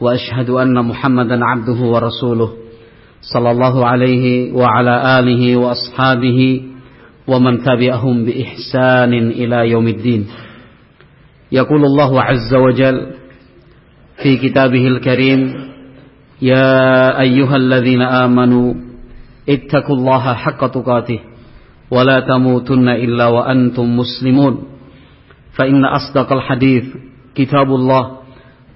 [0.00, 2.50] وأشهد أن محمدا عبده ورسوله
[3.34, 6.62] صلى الله عليه وعلى آله وأصحابه
[7.28, 10.26] ومن تبعهم بإحسان إلى يوم الدين.
[11.52, 13.06] يقول الله عز وجل
[14.22, 15.54] في كتابه الكريم
[16.42, 18.74] يا أيها الذين آمنوا
[19.48, 21.20] اتقوا الله حق تقاته
[21.90, 24.62] ولا تموتن إلا وأنتم مسلمون.
[25.58, 26.84] فإن أصدق الحديث
[27.34, 28.17] كتاب الله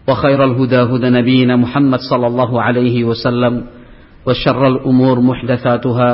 [0.09, 3.67] وخير الهدى هدى نبينا محمد صلى الله عليه وسلم
[4.27, 6.11] وشر الأمور محدثاتها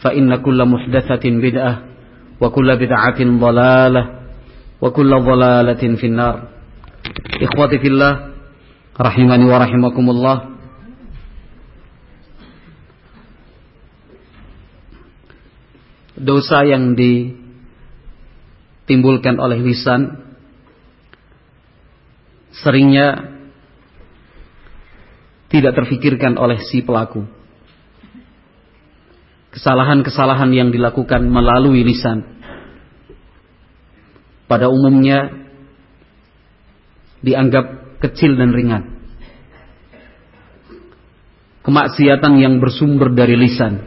[0.00, 1.78] فإن كل محدثة بدعة
[2.40, 4.04] وكل بدعة ضلالة
[4.80, 6.42] وكل ضلالة في النار.
[7.42, 8.20] إخوتي في الله
[9.00, 10.50] رحمني ورحمكم الله.
[16.20, 20.20] dosa yang ditimbulkan oleh lisan
[22.54, 23.38] seringnya
[25.50, 27.26] tidak terfikirkan oleh si pelaku.
[29.50, 32.22] Kesalahan-kesalahan yang dilakukan melalui lisan
[34.46, 35.30] pada umumnya
[37.22, 38.82] dianggap kecil dan ringan.
[41.66, 43.84] Kemaksiatan yang bersumber dari lisan.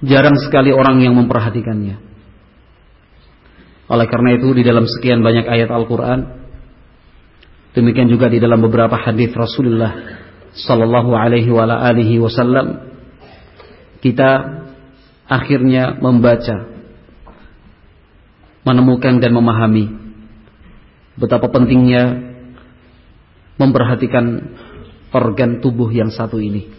[0.00, 2.09] Jarang sekali orang yang memperhatikannya.
[3.90, 6.38] Oleh karena itu di dalam sekian banyak ayat Al-Quran
[7.74, 10.22] Demikian juga di dalam beberapa hadis Rasulullah
[10.54, 12.86] Sallallahu alaihi wa alihi wasallam
[13.98, 14.30] Kita
[15.26, 16.70] akhirnya membaca
[18.62, 19.90] Menemukan dan memahami
[21.18, 22.30] Betapa pentingnya
[23.58, 24.54] Memperhatikan
[25.10, 26.70] organ tubuh yang satu ini.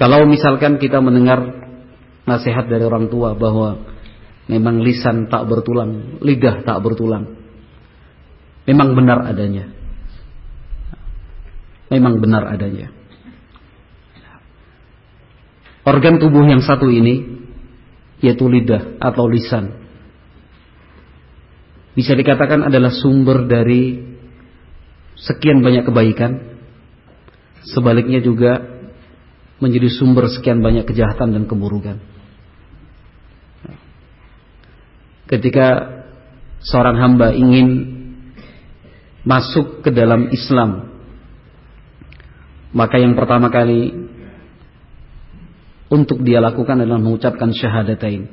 [0.00, 1.70] Kalau misalkan kita mendengar
[2.28, 3.82] nasihat dari orang tua bahwa
[4.46, 7.38] memang lisan tak bertulang, lidah tak bertulang.
[8.66, 9.70] Memang benar adanya.
[11.90, 12.94] Memang benar adanya.
[15.82, 17.42] Organ tubuh yang satu ini
[18.22, 19.82] yaitu lidah atau lisan
[21.92, 24.00] bisa dikatakan adalah sumber dari
[25.16, 26.32] sekian banyak kebaikan.
[27.68, 28.58] Sebaliknya juga
[29.60, 32.00] menjadi sumber sekian banyak kejahatan dan keburukan.
[35.32, 35.66] Ketika
[36.60, 37.68] seorang hamba ingin
[39.24, 40.92] masuk ke dalam Islam.
[42.76, 43.96] Maka yang pertama kali
[45.88, 48.28] untuk dia lakukan adalah mengucapkan syahadatain.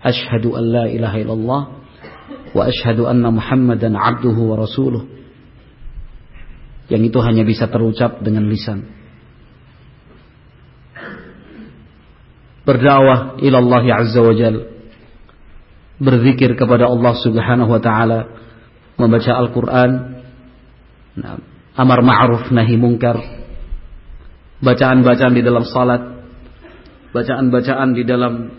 [0.00, 1.62] Asyhadu an la ilaha illallah
[2.56, 5.04] wa asyhadu anna muhammadan abduhu wa rasuluh.
[6.88, 8.88] Yang itu hanya bisa terucap dengan lisan.
[12.64, 14.77] Berdakwah ilallah azza wa jalla
[15.98, 18.20] berzikir kepada Allah Subhanahu wa taala,
[18.98, 19.90] membaca Al-Qur'an,
[21.74, 23.18] amar ma'ruf nahi mungkar,
[24.62, 26.02] bacaan-bacaan di dalam salat,
[27.10, 28.54] bacaan-bacaan di dalam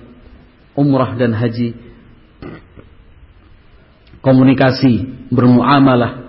[0.75, 1.75] umrah dan haji,
[4.19, 6.27] komunikasi, bermuamalah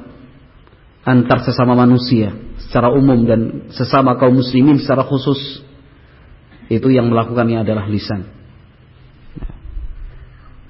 [1.07, 5.65] antar sesama manusia secara umum dan sesama kaum muslimin secara khusus
[6.71, 8.40] itu yang melakukannya adalah lisan.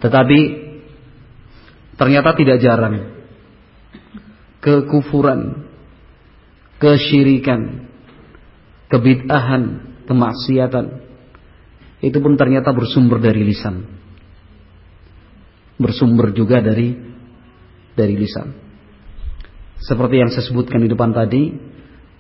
[0.01, 0.39] Tetapi
[2.01, 3.21] ternyata tidak jarang
[4.61, 5.69] kekufuran,
[6.81, 7.89] kesyirikan,
[8.93, 9.65] kebid'ahan,
[10.05, 10.87] kemaksiatan
[12.01, 13.85] itu pun ternyata bersumber dari lisan.
[15.81, 16.93] Bersumber juga dari
[17.97, 18.53] dari lisan.
[19.81, 21.57] Seperti yang saya sebutkan di depan tadi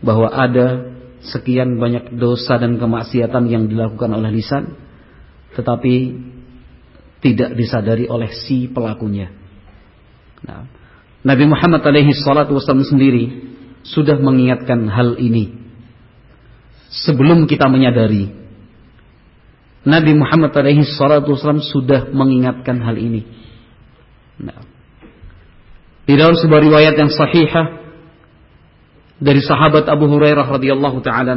[0.00, 4.72] bahwa ada sekian banyak dosa dan kemaksiatan yang dilakukan oleh lisan
[5.52, 6.16] tetapi
[7.20, 9.28] tidak disadari oleh si pelakunya.
[10.40, 10.64] Nah,
[11.20, 13.52] Nabi Muhammad alaihi salatu wasallam sendiri
[13.84, 15.52] sudah mengingatkan hal ini
[16.88, 18.32] sebelum kita menyadari.
[19.80, 23.24] Nabi Muhammad alaihi salatu wasallam sudah mengingatkan hal ini.
[24.40, 24.64] Nah,
[26.08, 27.80] di dalam sebuah riwayat yang sahihah
[29.20, 31.36] dari sahabat Abu Hurairah radhiyallahu taala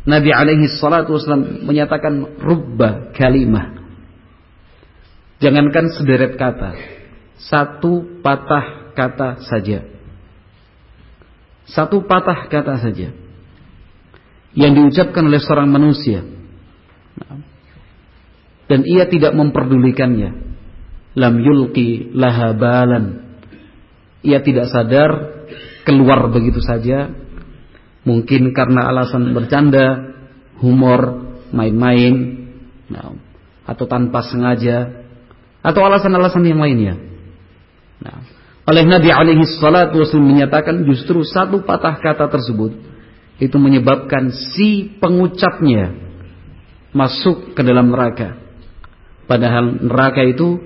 [0.00, 3.79] Nabi alaihi salatu wasallam menyatakan rubba kalimah
[5.40, 6.76] Jangankan sederet kata,
[7.40, 9.88] satu patah kata saja.
[11.64, 13.16] Satu patah kata saja.
[14.52, 16.20] Yang diucapkan oleh seorang manusia.
[18.68, 20.52] Dan ia tidak memperdulikannya.
[21.16, 23.04] Lam yulqi laha balan.
[24.20, 25.10] Ia tidak sadar
[25.88, 27.16] keluar begitu saja.
[28.04, 30.12] Mungkin karena alasan bercanda
[30.60, 32.14] humor main-main
[32.92, 33.16] nah,
[33.64, 34.99] atau tanpa sengaja
[35.60, 36.94] atau alasan-alasan yang lainnya
[38.00, 38.24] nah,
[38.70, 42.78] oleh Nabi alaihi salatu wasallam menyatakan justru satu patah kata tersebut
[43.40, 45.96] itu menyebabkan si pengucapnya
[46.92, 48.36] masuk ke dalam neraka.
[49.24, 50.60] Padahal neraka itu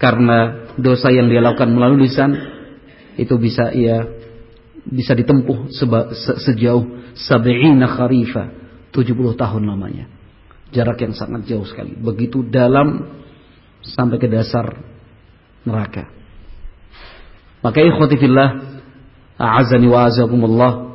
[0.00, 2.34] karena dosa yang dia lakukan melalui lisan
[3.14, 4.02] itu bisa ia
[4.88, 8.50] bisa ditempuh seba, se, sejauh sab'ina kharifa
[8.90, 10.10] 70 tahun lamanya.
[10.72, 11.96] Jarak yang sangat jauh sekali.
[11.96, 13.20] Begitu dalam
[13.82, 14.78] sampai ke dasar
[15.66, 16.10] neraka.
[17.62, 18.80] Maka ikhwati fillah
[19.38, 20.88] a'azani wa azakumullah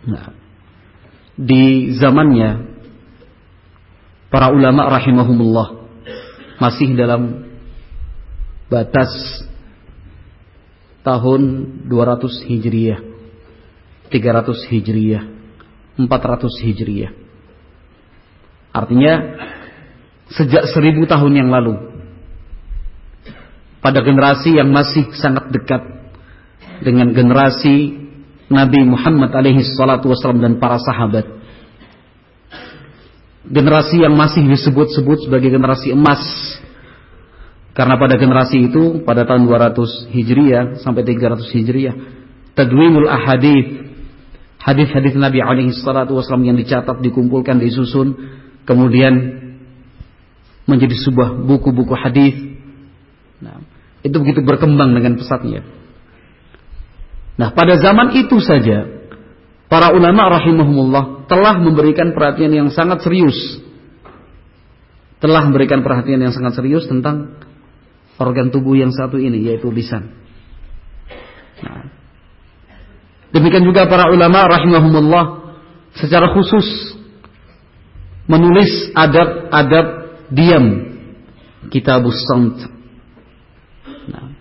[0.00, 0.32] Nah,
[1.36, 2.72] di zamannya
[4.32, 5.68] para ulama rahimahumullah
[6.56, 7.52] masih dalam
[8.72, 9.12] batas
[11.04, 11.42] tahun
[11.88, 13.00] 200 Hijriyah,
[14.08, 15.24] 300 Hijriyah,
[16.00, 17.12] 400 Hijriyah.
[18.70, 19.14] Artinya
[20.30, 21.90] sejak seribu tahun yang lalu
[23.80, 25.82] pada generasi yang masih sangat dekat
[26.84, 27.96] dengan generasi
[28.52, 31.38] Nabi Muhammad alaihi salatu wasallam dan para sahabat.
[33.50, 36.20] Generasi yang masih disebut-sebut sebagai generasi emas.
[37.72, 41.94] Karena pada generasi itu pada tahun 200 Hijriah sampai 300 Hijriah
[42.52, 43.88] tadwinul ahadith
[44.60, 48.12] hadis-hadis Nabi alaihi salatu wasallam yang dicatat, dikumpulkan, disusun,
[48.68, 49.39] kemudian
[50.70, 52.38] menjadi sebuah buku-buku hadis.
[53.42, 53.58] Nah,
[54.06, 55.66] itu begitu berkembang dengan pesatnya.
[57.34, 58.86] Nah, pada zaman itu saja
[59.66, 63.36] para ulama rahimahumullah telah memberikan perhatian yang sangat serius.
[65.20, 67.36] Telah memberikan perhatian yang sangat serius tentang
[68.16, 70.12] organ tubuh yang satu ini yaitu lisan.
[71.60, 71.92] Nah,
[73.36, 75.24] demikian juga para ulama rahimahumullah
[75.96, 76.96] secara khusus
[78.30, 79.99] menulis adab-adab
[80.30, 80.66] diam
[81.68, 82.56] kitabus samt.
[84.10, 84.32] Nah,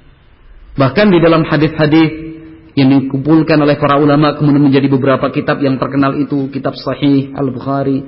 [0.80, 2.30] bahkan di dalam hadis-hadis
[2.78, 8.00] yang dikumpulkan oleh para ulama kemudian menjadi beberapa kitab yang terkenal itu kitab Sahih Al-Bukhari,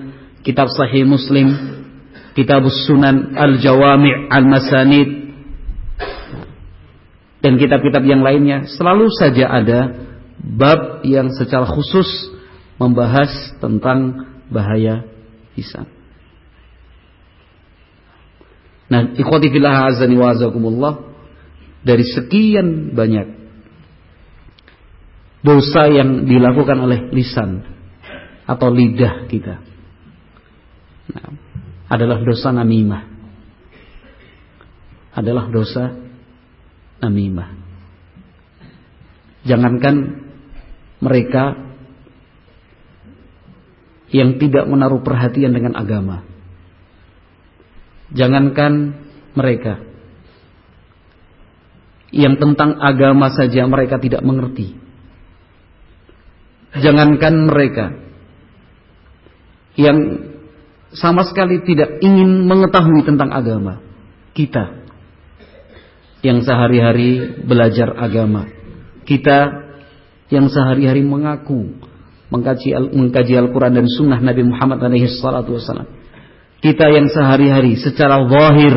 [0.47, 1.51] kitab Sahih Muslim,
[2.37, 5.09] kitab Sunan Al-Jawami' Al-Masanid
[7.41, 9.79] dan kitab-kitab yang lainnya selalu saja ada
[10.37, 12.07] bab yang secara khusus
[12.77, 15.05] membahas tentang bahaya
[15.57, 16.00] lisan.
[18.91, 20.35] Nah, ikhwati fillah azani wa
[21.81, 23.39] dari sekian banyak
[25.41, 27.65] dosa yang dilakukan oleh lisan
[28.45, 29.63] atau lidah kita
[31.07, 31.31] nah,
[31.87, 33.03] adalah dosa namimah.
[35.11, 35.91] Adalah dosa
[36.99, 37.49] namimah.
[39.47, 39.95] Jangankan
[40.99, 41.43] mereka
[44.11, 46.30] yang tidak menaruh perhatian dengan agama
[48.11, 48.95] jangankan
[49.35, 49.79] mereka
[52.11, 54.81] yang tentang agama saja mereka tidak mengerti
[56.71, 57.85] Jangankan mereka
[59.75, 59.99] yang
[60.95, 63.83] sama sekali tidak ingin mengetahui tentang agama.
[64.31, 64.79] Kita
[66.23, 68.47] yang sehari-hari belajar agama.
[69.03, 69.67] Kita
[70.31, 71.75] yang sehari-hari mengaku
[72.31, 74.79] mengkaji Al-Quran dan Sunnah Nabi Muhammad
[75.11, 75.83] SAW.
[76.61, 78.75] Kita yang sehari-hari secara zahir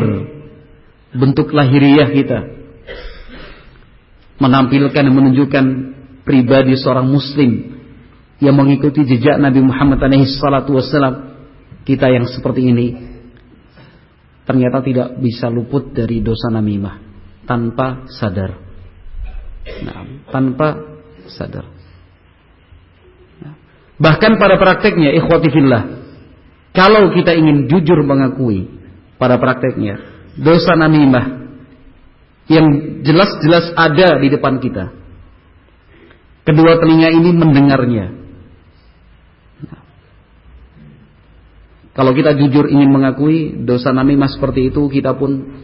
[1.13, 2.39] bentuk lahiriah kita
[4.41, 5.65] menampilkan dan menunjukkan
[6.27, 7.77] pribadi seorang muslim
[8.43, 11.37] yang mengikuti jejak Nabi Muhammad SAW
[11.87, 12.87] kita yang seperti ini
[14.43, 16.99] ternyata tidak bisa luput dari dosa namimah
[17.45, 18.51] tanpa sadar.
[19.85, 20.67] Nah, tanpa
[21.29, 21.65] sadar.
[23.95, 26.04] Bahkan pada prakteknya ikhwati fillah
[26.77, 28.67] kalau kita ingin jujur mengakui
[29.17, 30.03] pada prakteknya
[30.35, 31.47] dosa namimah
[32.45, 34.93] yang jelas-jelas ada di depan kita
[36.45, 38.25] kedua telinga ini mendengarnya
[41.95, 45.63] Kalau kita jujur ingin mengakui dosa namimah seperti itu, kita pun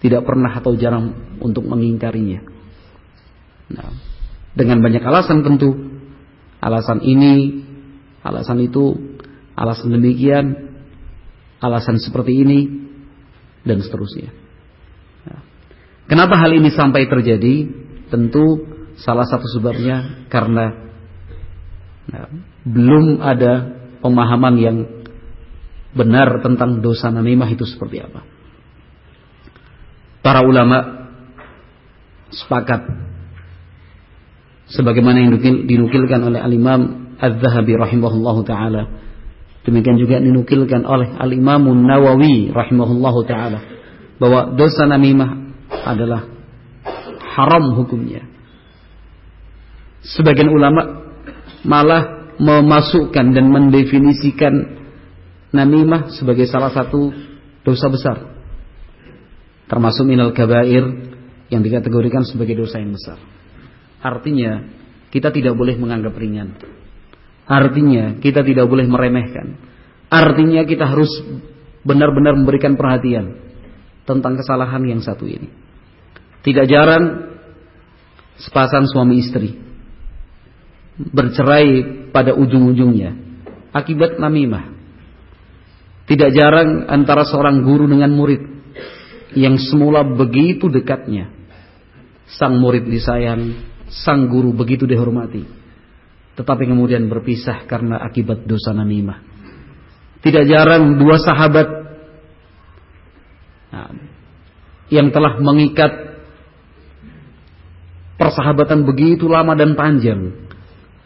[0.00, 2.40] tidak pernah atau jarang untuk mengingkarinya.
[3.76, 3.92] Nah,
[4.56, 6.00] dengan banyak alasan tentu.
[6.64, 7.60] Alasan ini,
[8.24, 9.11] alasan itu,
[9.56, 10.76] alasan demikian,
[11.60, 12.60] alasan seperti ini,
[13.62, 14.30] dan seterusnya.
[15.28, 15.40] Nah,
[16.10, 17.68] Kenapa hal ini sampai terjadi?
[18.10, 18.68] Tentu
[19.00, 20.92] salah satu sebabnya karena
[22.12, 22.28] nah,
[22.66, 24.76] belum ada pemahaman yang
[25.96, 28.20] benar tentang dosa namimah itu seperti apa.
[30.20, 31.08] Para ulama
[32.32, 32.80] sepakat
[34.72, 35.36] sebagaimana yang
[35.68, 38.82] dinukilkan oleh al-Imam Az-Zahabi rahimahullahu taala.
[39.62, 43.62] Demikian juga dinukilkan oleh al-Imam Nawawi rahimahullahu taala
[44.18, 45.54] bahwa dosa namimah
[45.86, 46.26] adalah
[47.34, 48.26] haram hukumnya.
[50.02, 51.06] Sebagian ulama
[51.62, 54.82] malah memasukkan dan mendefinisikan
[55.54, 57.14] namimah sebagai salah satu
[57.62, 58.16] dosa besar.
[59.70, 60.82] Termasuk minal kabair
[61.54, 63.16] yang dikategorikan sebagai dosa yang besar.
[64.02, 64.66] Artinya
[65.14, 66.58] kita tidak boleh menganggap ringan.
[67.46, 69.58] Artinya kita tidak boleh meremehkan.
[70.12, 71.10] Artinya kita harus
[71.82, 73.38] benar-benar memberikan perhatian
[74.06, 75.50] tentang kesalahan yang satu ini.
[76.42, 77.34] Tidak jarang
[78.38, 79.50] sepasang suami istri
[80.98, 81.68] bercerai
[82.12, 83.16] pada ujung-ujungnya
[83.72, 84.74] akibat namimah.
[86.02, 88.42] Tidak jarang antara seorang guru dengan murid
[89.32, 91.30] yang semula begitu dekatnya.
[92.36, 95.61] Sang murid disayang, sang guru begitu dihormati.
[96.32, 99.20] Tetapi kemudian berpisah karena akibat dosa namimah.
[100.22, 101.68] Tidak jarang dua sahabat
[103.74, 103.90] nah,
[104.88, 105.92] yang telah mengikat
[108.16, 110.46] persahabatan begitu lama dan panjang.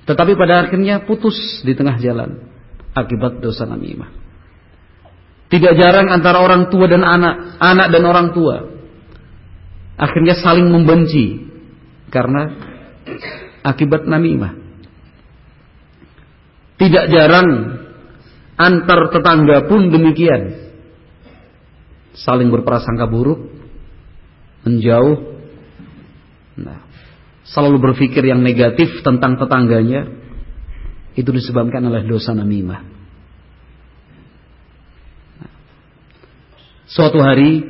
[0.05, 2.47] Tetapi pada akhirnya putus di tengah jalan
[2.93, 4.13] akibat dosa namimah.
[5.47, 8.77] Tidak jarang antara orang tua dan anak, anak dan orang tua
[9.97, 11.49] akhirnya saling membenci
[12.13, 12.53] karena
[13.65, 14.66] akibat namimah.
[16.77, 17.49] Tidak jarang
[18.57, 20.73] antar tetangga pun demikian.
[22.17, 23.41] Saling berprasangka buruk,
[24.65, 25.37] menjauh.
[26.57, 26.81] Nah,
[27.49, 30.09] selalu berpikir yang negatif tentang tetangganya.
[31.17, 32.81] Itu disebabkan oleh dosa namimah.
[35.41, 35.53] Nah,
[36.93, 37.65] suatu hari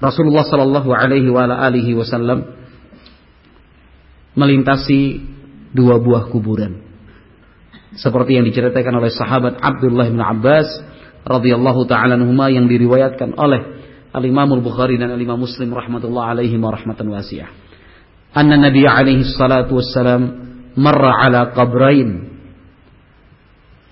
[0.00, 2.48] Rasulullah Shallallahu Alaihi Wasallam
[4.38, 5.20] melintasi
[5.76, 6.87] dua buah kuburan.
[7.98, 10.68] Seperti yang diceritakan oleh sahabat Abdullah bin Abbas
[11.26, 13.78] radhiyallahu taala anhuma yang diriwayatkan oleh
[14.14, 17.50] Al-Imam Al-Bukhari dan Al-Imam Muslim rahmatullah alaihi wa rahmatan wasi'ah.
[18.38, 20.22] Anna Nabi alaihi salatu wassalam
[20.78, 22.38] marra ala qabrain.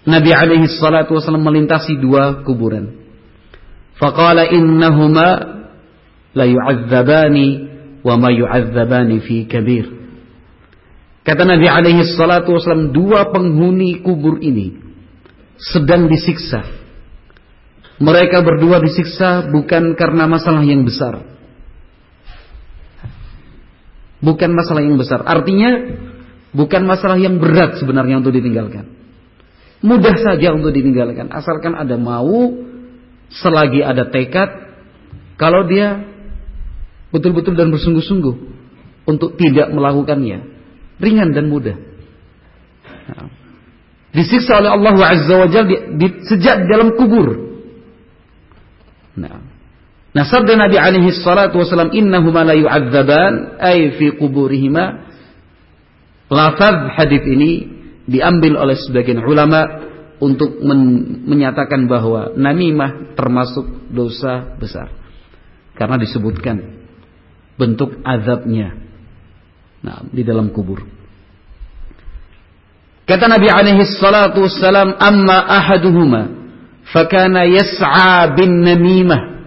[0.06, 2.94] Nabi alaihi salatu wassalam melintasi dua kuburan.
[3.98, 5.28] Faqala innahuma
[6.30, 7.48] la yu'adzabani
[8.06, 10.05] wa ma yu'adzabani fi kabir.
[11.26, 14.78] Kata Nabi alaihi salatu wasallam, dua penghuni kubur ini
[15.58, 16.62] sedang disiksa.
[17.98, 21.26] Mereka berdua disiksa bukan karena masalah yang besar.
[24.22, 25.26] Bukan masalah yang besar.
[25.26, 25.98] Artinya
[26.54, 28.86] bukan masalah yang berat sebenarnya untuk ditinggalkan.
[29.82, 31.26] Mudah saja untuk ditinggalkan.
[31.34, 32.54] Asalkan ada mau,
[33.34, 34.48] selagi ada tekad,
[35.36, 36.06] kalau dia
[37.10, 38.34] betul-betul dan bersungguh-sungguh
[39.10, 40.55] untuk tidak melakukannya
[41.00, 41.76] ringan dan mudah.
[44.16, 47.36] Disiksa oleh Allah Azza wa Jalla di, di, sejak dalam kubur.
[49.20, 49.44] Nah,
[50.16, 55.04] nah sabda Nabi alaihi salatu wasallam innahuma la yu'adzaban ay fi kuburihima.
[56.32, 57.50] Lafaz hadis ini
[58.08, 59.84] diambil oleh sebagian ulama
[60.16, 60.80] untuk men
[61.28, 64.88] menyatakan bahwa namimah termasuk dosa besar.
[65.76, 66.88] Karena disebutkan
[67.60, 68.85] bentuk azabnya
[69.86, 70.82] Nah, di dalam kubur.
[73.06, 76.22] Kata Nabi alaihi salatu wassalam, "Amma ahaduhuma
[76.90, 79.46] fakana yas'a bin namimah."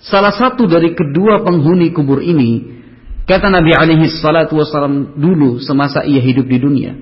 [0.00, 2.80] Salah satu dari kedua penghuni kubur ini,
[3.28, 6.96] kata Nabi alaihi salatu wassalam dulu semasa ia hidup di dunia,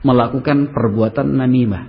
[0.00, 1.84] melakukan perbuatan namimah.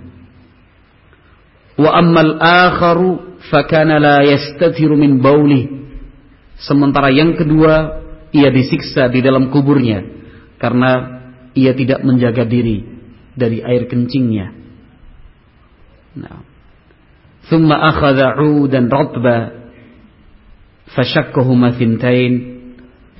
[1.80, 5.88] Wa ammal akharu fakana la yastathiru min bauli.
[6.60, 10.03] Sementara yang kedua ia disiksa di dalam kuburnya
[10.57, 11.21] karena
[11.53, 12.81] ia tidak menjaga diri
[13.37, 14.47] dari air kencingnya.
[16.17, 16.53] Nah.
[17.43, 19.37] ثم أخذ عودا رطبا
[20.95, 22.33] فشكهما ثنتين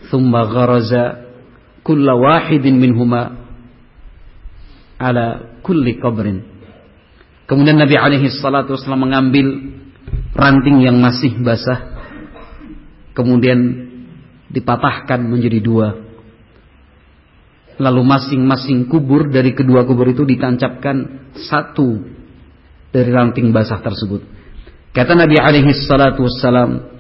[0.08, 0.94] ثم غرز
[1.84, 3.22] كل واحد منهما
[5.02, 5.26] على
[5.60, 6.28] كل قبر
[7.44, 9.76] Kemudian Nabi alaihi salatu wasallam mengambil
[10.32, 11.92] ranting yang masih basah.
[13.12, 13.60] Kemudian
[14.49, 15.89] dipatahkan menjadi dua.
[17.79, 22.03] Lalu masing-masing kubur dari kedua kubur itu ditancapkan satu
[22.91, 24.27] dari ranting basah tersebut.
[24.91, 26.99] Kata Nabi alaihi salatu wassalam,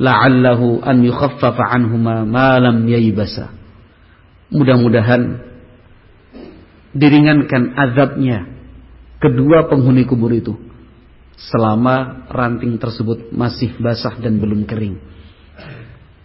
[0.00, 3.54] la'allahu an yukhaffafa anhuma ma lam yaybasa
[4.50, 5.42] mudah-mudahan
[6.94, 8.46] diringankan azabnya
[9.22, 10.54] kedua penghuni kubur itu
[11.34, 15.02] selama ranting tersebut masih basah dan belum kering.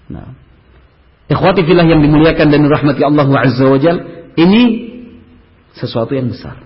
[0.10, 0.38] Nah,
[1.30, 3.98] ikhwati fillah yang dimuliakan dan dirahmati Allah Azza wa Jal,
[4.36, 4.64] ini
[5.78, 6.60] sesuatu yang besar.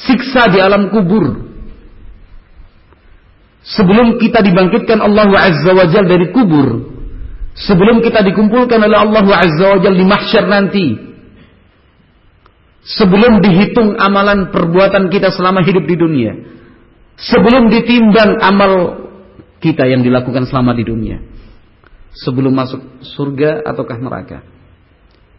[0.00, 1.50] Siksa di alam kubur
[3.60, 6.90] Sebelum kita dibangkitkan Allah Azza wa Jal dari kubur,
[7.52, 10.86] sebelum kita dikumpulkan oleh Allah Azza wa Jal di mahsyar nanti,
[12.82, 16.32] sebelum dihitung amalan perbuatan kita selama hidup di dunia,
[17.20, 18.72] sebelum ditimbang amal
[19.60, 21.20] kita yang dilakukan selama di dunia,
[22.14, 22.80] sebelum masuk
[23.16, 24.38] surga ataukah neraka.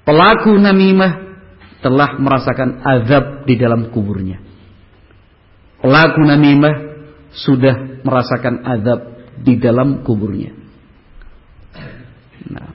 [0.07, 1.31] Pelaku namimah
[1.81, 4.39] telah merasakan azab di dalam kuburnya.
[5.81, 6.75] Pelaku namimah
[7.33, 8.99] sudah merasakan azab
[9.41, 10.53] di dalam kuburnya.
[12.49, 12.69] Nah.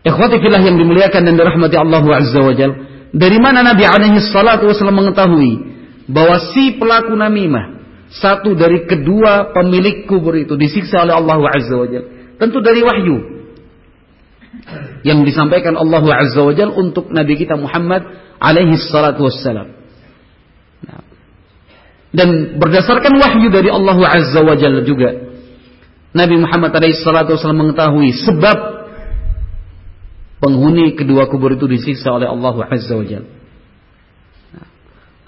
[0.00, 2.72] Ikhwati fillah yang dimuliakan dan dirahmati Allah Azza wa Jal.
[3.10, 5.52] Dari mana Nabi alaihi salatu wasallam mengetahui
[6.08, 11.88] bahwa si pelaku namimah satu dari kedua pemilik kubur itu disiksa oleh Allah Azza wa
[11.88, 12.19] Jal.
[12.40, 13.16] Tentu dari wahyu
[15.04, 18.08] yang disampaikan Allah Azza wa Jal untuk Nabi kita Muhammad
[18.40, 19.76] alaihi salatu wassalam.
[22.10, 25.30] Dan berdasarkan wahyu dari Allah Azza wa Jalla juga.
[26.10, 28.58] Nabi Muhammad SAW mengetahui sebab
[30.42, 33.30] penghuni kedua kubur itu disiksa oleh Allah Azza wa Jalla.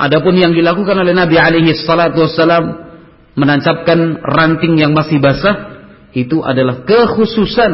[0.02, 2.90] Adapun yang dilakukan oleh Nabi alaihi salatu wassalam
[3.38, 5.81] menancapkan ranting yang masih basah
[6.12, 7.73] itu adalah kekhususan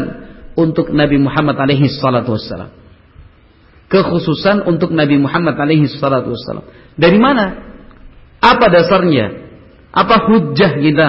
[0.59, 2.71] untuk Nabi Muhammad alaihi salatu wassalam.
[3.89, 6.67] Kekhususan untuk Nabi Muhammad alaihi salatu wassalam.
[6.99, 7.69] Dari mana?
[8.39, 9.49] Apa dasarnya?
[9.91, 11.09] Apa hujah kita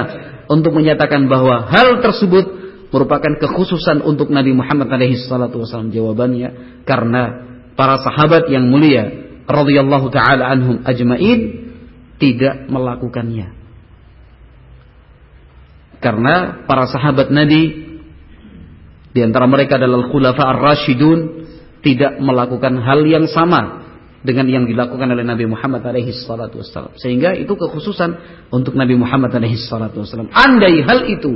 [0.49, 2.45] untuk menyatakan bahwa hal tersebut
[2.89, 5.93] merupakan kekhususan untuk Nabi Muhammad alaihi salatu wasallam?
[5.93, 7.23] Jawabannya karena
[7.77, 11.69] para sahabat yang mulia radhiyallahu taala anhum ajmain
[12.17, 13.58] tidak melakukannya.
[15.99, 17.91] Karena para sahabat Nabi
[19.09, 21.19] di antara mereka adalah khulafa ar-rasyidun
[21.83, 23.83] tidak melakukan hal yang sama
[24.19, 26.95] dengan yang dilakukan oleh Nabi Muhammad alaihi salatu wassalam.
[26.99, 28.19] Sehingga itu kekhususan
[28.51, 30.27] untuk Nabi Muhammad alaihi salatu wassalam.
[30.31, 31.31] Andai hal itu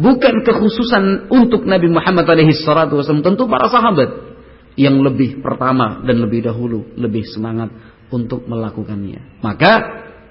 [0.00, 4.32] bukan kekhususan untuk Nabi Muhammad alaihi salatu wassalam, tentu para sahabat
[4.80, 7.68] yang lebih pertama dan lebih dahulu lebih semangat
[8.08, 9.44] untuk melakukannya.
[9.44, 9.72] Maka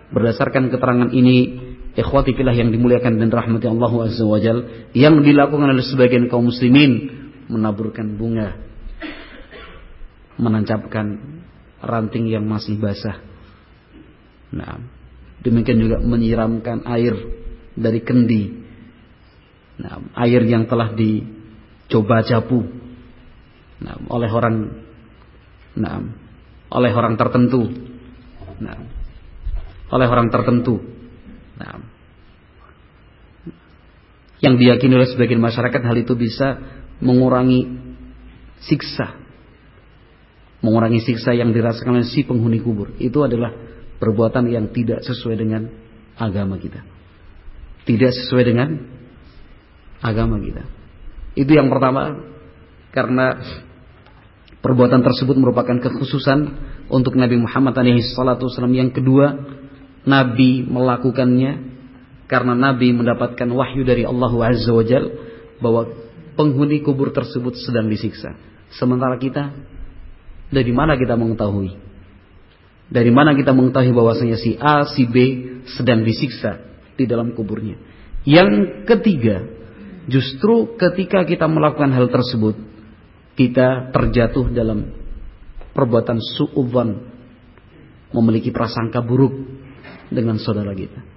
[0.10, 4.58] berdasarkan keterangan ini ikhwati fillah yang dimuliakan dan rahmati Allah azza wajal
[4.95, 7.12] yang dilakukan oleh sebagian kaum muslimin
[7.51, 8.56] menaburkan bunga
[10.41, 11.19] menancapkan
[11.82, 13.21] ranting yang masih basah.
[14.51, 14.82] Nah,
[15.45, 17.13] demikian juga menyiramkan air
[17.77, 18.62] dari kendi.
[19.82, 22.62] Nah, air yang telah dicoba capu
[23.82, 24.56] nah, oleh orang
[25.77, 26.01] nah,
[26.73, 27.69] oleh orang tertentu.
[28.62, 28.77] Nah,
[29.91, 30.77] oleh orang tertentu.
[31.58, 31.77] Nah,
[34.41, 36.58] yang diyakini oleh sebagian masyarakat hal itu bisa
[37.01, 37.69] mengurangi
[38.65, 39.21] siksa
[40.62, 42.93] mengurangi siksa yang dirasakan oleh si penghuni kubur.
[43.01, 43.51] Itu adalah
[43.97, 45.67] perbuatan yang tidak sesuai dengan
[46.15, 46.86] agama kita.
[47.86, 48.69] Tidak sesuai dengan
[50.06, 50.63] agama kita.
[51.34, 52.30] Itu yang pertama
[52.93, 53.41] karena
[54.62, 56.39] perbuatan tersebut merupakan kekhususan
[56.93, 58.69] untuk Nabi Muhammad SAW.
[58.69, 59.34] Yang kedua,
[60.06, 61.70] Nabi melakukannya
[62.32, 65.04] karena Nabi mendapatkan wahyu dari Allah Azza wa Jal
[65.60, 65.91] bahwa
[66.39, 68.39] penghuni kubur tersebut sedang disiksa.
[68.72, 69.52] Sementara kita
[70.48, 71.76] dari mana kita mengetahui?
[72.88, 75.15] Dari mana kita mengetahui bahwasanya si A, si B
[75.76, 76.63] sedang disiksa
[76.96, 77.76] di dalam kuburnya?
[78.24, 79.44] Yang ketiga,
[80.08, 82.56] justru ketika kita melakukan hal tersebut,
[83.36, 84.88] kita terjatuh dalam
[85.76, 87.12] perbuatan su'udzon,
[88.15, 89.36] memiliki prasangka buruk
[90.08, 91.11] dengan saudara kita.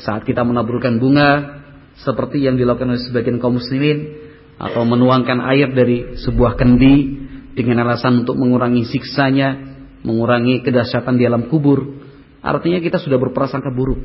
[0.00, 1.60] Saat kita menaburkan bunga
[2.00, 7.24] seperti yang dilakukan oleh sebagian kaum muslimin atau menuangkan air dari sebuah kendi
[7.56, 9.56] dengan alasan untuk mengurangi siksanya,
[10.04, 12.04] mengurangi kedahsyatan di alam kubur,
[12.44, 14.00] artinya kita sudah berprasangka buruk.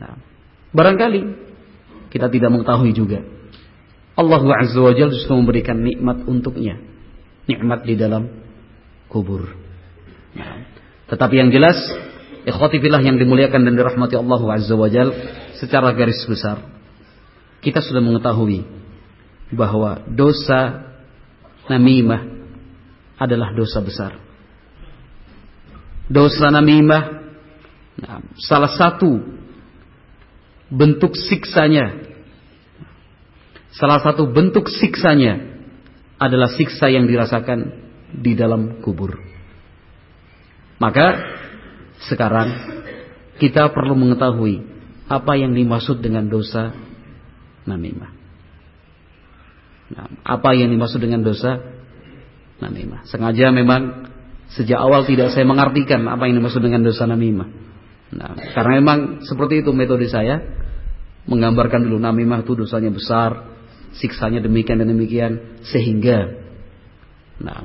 [0.00, 0.16] Nah,
[0.72, 1.20] barangkali
[2.08, 3.20] kita tidak mengetahui juga.
[4.12, 6.76] Allah Azza wa Jalla justru memberikan nikmat untuknya.
[7.48, 8.28] Nikmat di dalam
[9.08, 9.48] kubur.
[10.36, 10.68] Nah,
[11.08, 11.76] tetapi yang jelas,
[12.46, 15.14] ikhwati yang dimuliakan dan dirahmati Allah Azza wa Jalla
[15.58, 16.58] secara garis besar,
[17.62, 18.66] kita sudah mengetahui
[19.54, 20.90] bahwa dosa
[21.70, 22.26] namimah
[23.20, 24.18] adalah dosa besar.
[26.10, 27.02] Dosa namimah
[28.02, 29.22] nah, salah satu
[30.72, 32.12] bentuk siksanya
[33.72, 35.52] salah satu bentuk siksanya
[36.20, 37.72] adalah siksa yang dirasakan
[38.12, 39.16] di dalam kubur.
[40.78, 41.06] Maka
[42.10, 42.48] sekarang
[43.38, 44.62] kita perlu mengetahui
[45.10, 46.72] apa yang dimaksud dengan dosa
[47.68, 48.10] namimah.
[49.92, 51.60] Nah, apa yang dimaksud dengan dosa
[52.62, 53.04] namimah?
[53.10, 54.08] Sengaja memang
[54.56, 57.48] sejak awal tidak saya mengartikan apa yang dimaksud dengan dosa namimah.
[58.12, 60.40] Nah, karena memang seperti itu metode saya
[61.28, 63.52] menggambarkan dulu namimah itu dosanya besar,
[63.96, 65.32] siksanya demikian dan demikian
[65.68, 66.40] sehingga
[67.42, 67.64] nah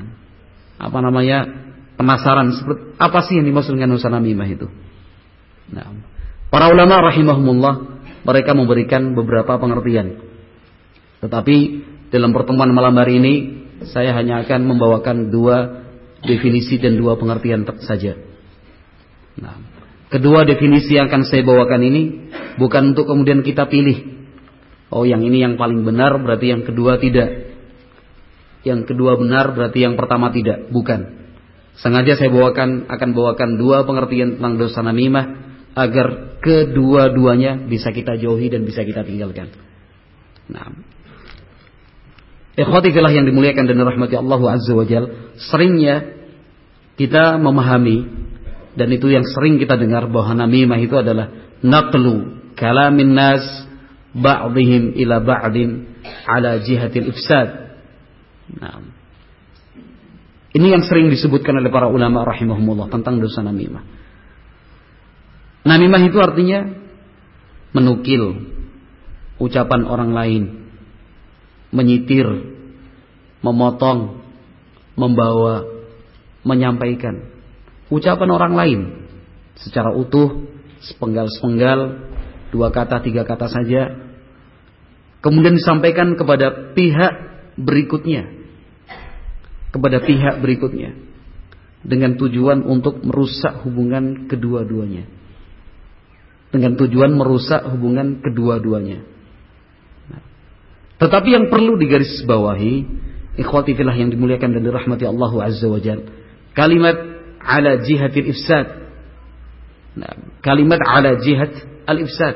[0.82, 1.67] apa namanya
[1.98, 4.68] penasaran seperti apa sih yang dimaksud dengan dosa namimah itu.
[5.74, 5.92] Nah,
[6.54, 7.76] para ulama rahimahumullah
[8.24, 10.22] mereka memberikan beberapa pengertian.
[11.20, 11.56] Tetapi
[12.14, 13.34] dalam pertemuan malam hari ini
[13.90, 15.86] saya hanya akan membawakan dua
[16.24, 18.16] definisi dan dua pengertian saja.
[19.38, 19.58] Nah,
[20.14, 22.32] kedua definisi yang akan saya bawakan ini
[22.62, 24.18] bukan untuk kemudian kita pilih
[24.88, 27.52] Oh yang ini yang paling benar berarti yang kedua tidak.
[28.64, 30.72] Yang kedua benar berarti yang pertama tidak.
[30.72, 31.27] Bukan.
[31.78, 35.26] Sengaja saya bawakan akan bawakan dua pengertian tentang dosa namimah
[35.78, 39.54] agar kedua-duanya bisa kita jauhi dan bisa kita tinggalkan.
[40.50, 40.74] Nah,
[42.58, 46.18] yang dimuliakan dan rahmati Allah Azza wa Jal, seringnya
[46.98, 48.10] kita memahami
[48.74, 51.30] dan itu yang sering kita dengar bahwa namimah itu adalah
[51.62, 53.46] naqlu kalamin nas
[54.18, 55.94] ba'dihim ila ba'din
[56.26, 57.78] ala jihatil ifsad.
[58.58, 58.97] Nah.
[60.58, 63.86] Ini yang sering disebutkan oleh para ulama rahimahumullah tentang dosa namimah.
[65.70, 66.66] Namimah itu artinya
[67.78, 68.42] menukil
[69.38, 70.44] ucapan orang lain,
[71.70, 72.26] menyitir,
[73.46, 74.26] memotong,
[74.98, 75.62] membawa,
[76.42, 77.38] menyampaikan
[77.94, 78.80] ucapan orang lain
[79.62, 80.48] secara utuh,
[80.82, 81.80] sepenggal-sepenggal,
[82.50, 83.94] dua kata, tiga kata saja
[85.20, 87.14] kemudian disampaikan kepada pihak
[87.60, 88.37] berikutnya
[89.72, 90.96] kepada pihak berikutnya
[91.84, 95.08] dengan tujuan untuk merusak hubungan kedua-duanya.
[96.48, 99.04] Dengan tujuan merusak hubungan kedua-duanya.
[100.12, 100.22] Nah,
[101.00, 102.74] tetapi yang perlu digarisbawahi
[103.38, 106.08] ikhwati filah yang dimuliakan dan dirahmati Allah azza wajal
[106.58, 106.98] kalimat
[107.44, 108.68] ala jihatil ifsad.
[109.98, 111.52] Nah, kalimat ala jihat
[111.86, 112.36] al ifsad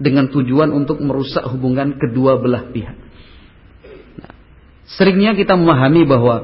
[0.00, 2.96] dengan tujuan untuk merusak hubungan kedua belah pihak.
[4.98, 6.36] Seringnya kita memahami bahwa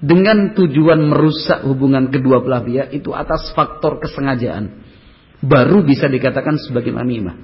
[0.00, 4.80] dengan tujuan merusak hubungan kedua belah pihak itu atas faktor kesengajaan
[5.44, 7.36] baru bisa dikatakan sebagai namimah.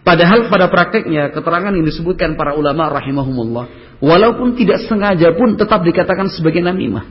[0.00, 6.26] Padahal pada prakteknya keterangan yang disebutkan para ulama rahimahumullah walaupun tidak sengaja pun tetap dikatakan
[6.32, 7.06] sebagai namimah.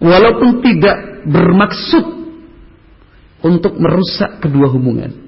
[0.00, 2.04] Walaupun tidak bermaksud
[3.44, 5.24] untuk merusak kedua hubungan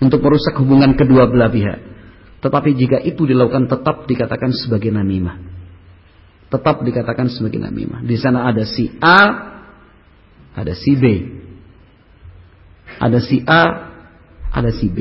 [0.00, 1.78] untuk merusak hubungan kedua belah pihak.
[2.40, 5.36] Tetapi jika itu dilakukan tetap dikatakan sebagai namimah.
[6.48, 8.02] Tetap dikatakan sebagai namimah.
[8.02, 9.20] Di sana ada si A,
[10.56, 11.04] ada si B.
[12.98, 13.64] Ada si A,
[14.50, 14.98] ada si B.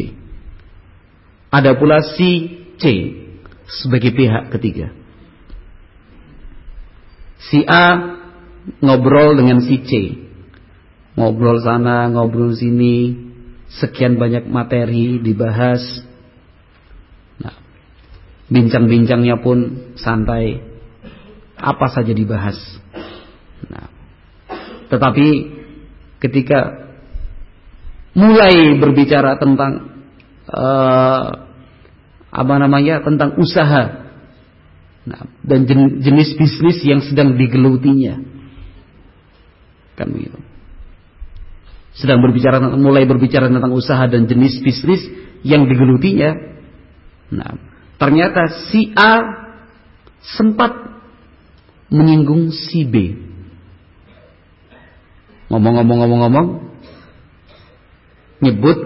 [1.49, 2.84] Ada pula si C
[3.65, 4.93] sebagai pihak ketiga.
[7.49, 8.19] Si A
[8.84, 9.91] ngobrol dengan si C.
[11.17, 13.17] Ngobrol sana, ngobrol sini,
[13.80, 15.82] sekian banyak materi dibahas.
[18.49, 20.62] Bincang-bincangnya pun santai.
[21.59, 22.55] Apa saja dibahas.
[23.67, 23.91] Nah,
[24.89, 25.27] tetapi
[26.23, 26.89] ketika
[28.15, 30.01] mulai berbicara tentang
[30.49, 31.27] uh,
[32.29, 34.07] apa namanya tentang usaha
[35.03, 35.67] nah, dan
[35.99, 38.21] jenis bisnis yang sedang digelutinya
[39.97, 40.39] kan begitu
[41.99, 45.03] sedang berbicara mulai berbicara tentang usaha dan jenis bisnis
[45.43, 46.31] yang digelutinya.
[47.35, 47.51] Nah,
[47.99, 49.45] ternyata si A
[50.23, 50.71] sempat
[51.91, 52.95] menyinggung si B.
[55.49, 56.47] Ngomong-ngomong-ngomong-ngomong
[58.39, 58.77] nyebut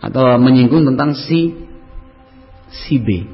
[0.00, 1.52] atau menyinggung tentang si
[2.70, 3.26] si B.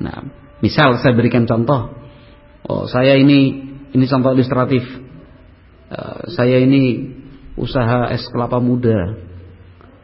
[0.00, 0.24] Nah,
[0.64, 1.92] misal saya berikan contoh.
[2.64, 4.84] Oh, saya ini ini contoh ilustratif.
[5.90, 7.12] Uh, saya ini
[7.58, 9.20] usaha es kelapa muda.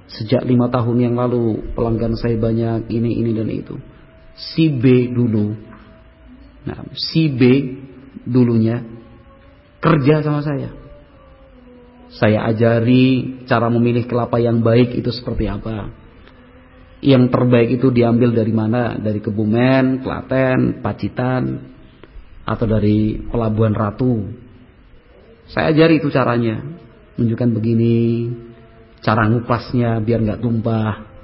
[0.06, 3.74] Sejak lima tahun yang lalu pelanggan saya banyak ini ini dan itu.
[4.36, 5.56] Si B dulu,
[6.68, 7.42] nah si B
[8.28, 8.84] dulunya
[9.80, 10.70] kerja sama saya.
[12.12, 15.90] Saya ajari cara memilih kelapa yang baik itu seperti apa.
[17.00, 18.96] Yang terbaik itu diambil dari mana?
[18.96, 21.60] Dari Kebumen, Klaten, Pacitan,
[22.46, 24.32] atau dari Pelabuhan Ratu.
[25.50, 26.62] Saya ajari itu caranya
[27.18, 27.96] menunjukkan begini
[29.02, 31.15] cara ngupasnya biar nggak tumpah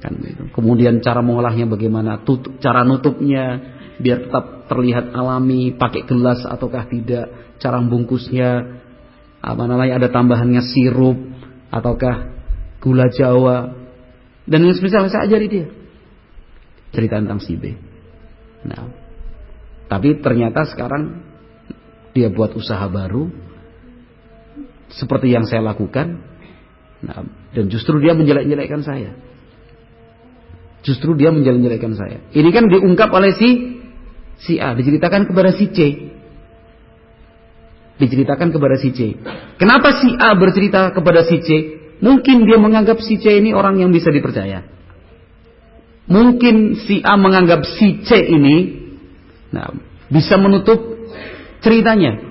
[0.00, 0.48] Kan itu.
[0.56, 7.56] Kemudian cara mengolahnya bagaimana, tutup, cara nutupnya biar tetap terlihat alami, pakai gelas ataukah tidak,
[7.60, 8.80] cara bungkusnya
[9.40, 11.16] apa namanya ada tambahannya sirup
[11.72, 12.32] ataukah
[12.80, 13.72] gula Jawa
[14.44, 15.66] dan yang semisal saya ajari dia
[16.90, 17.72] cerita tentang si B.
[18.66, 18.92] Nah,
[19.88, 21.24] tapi ternyata sekarang
[22.12, 23.30] dia buat usaha baru
[24.90, 26.20] seperti yang saya lakukan.
[27.00, 27.24] Nah,
[27.56, 29.16] dan justru dia menjelek-jelekkan saya.
[30.80, 32.24] Justru dia menjelek-jelekkan saya.
[32.32, 33.80] Ini kan diungkap oleh si
[34.40, 35.78] si A, diceritakan kepada si C.
[38.00, 39.12] Diceritakan kepada si C.
[39.60, 41.48] Kenapa si A bercerita kepada si C?
[42.00, 44.64] Mungkin dia menganggap si C ini orang yang bisa dipercaya.
[46.08, 48.56] Mungkin si A menganggap si C ini
[49.52, 49.68] nah,
[50.08, 50.80] bisa menutup
[51.60, 52.30] ceritanya.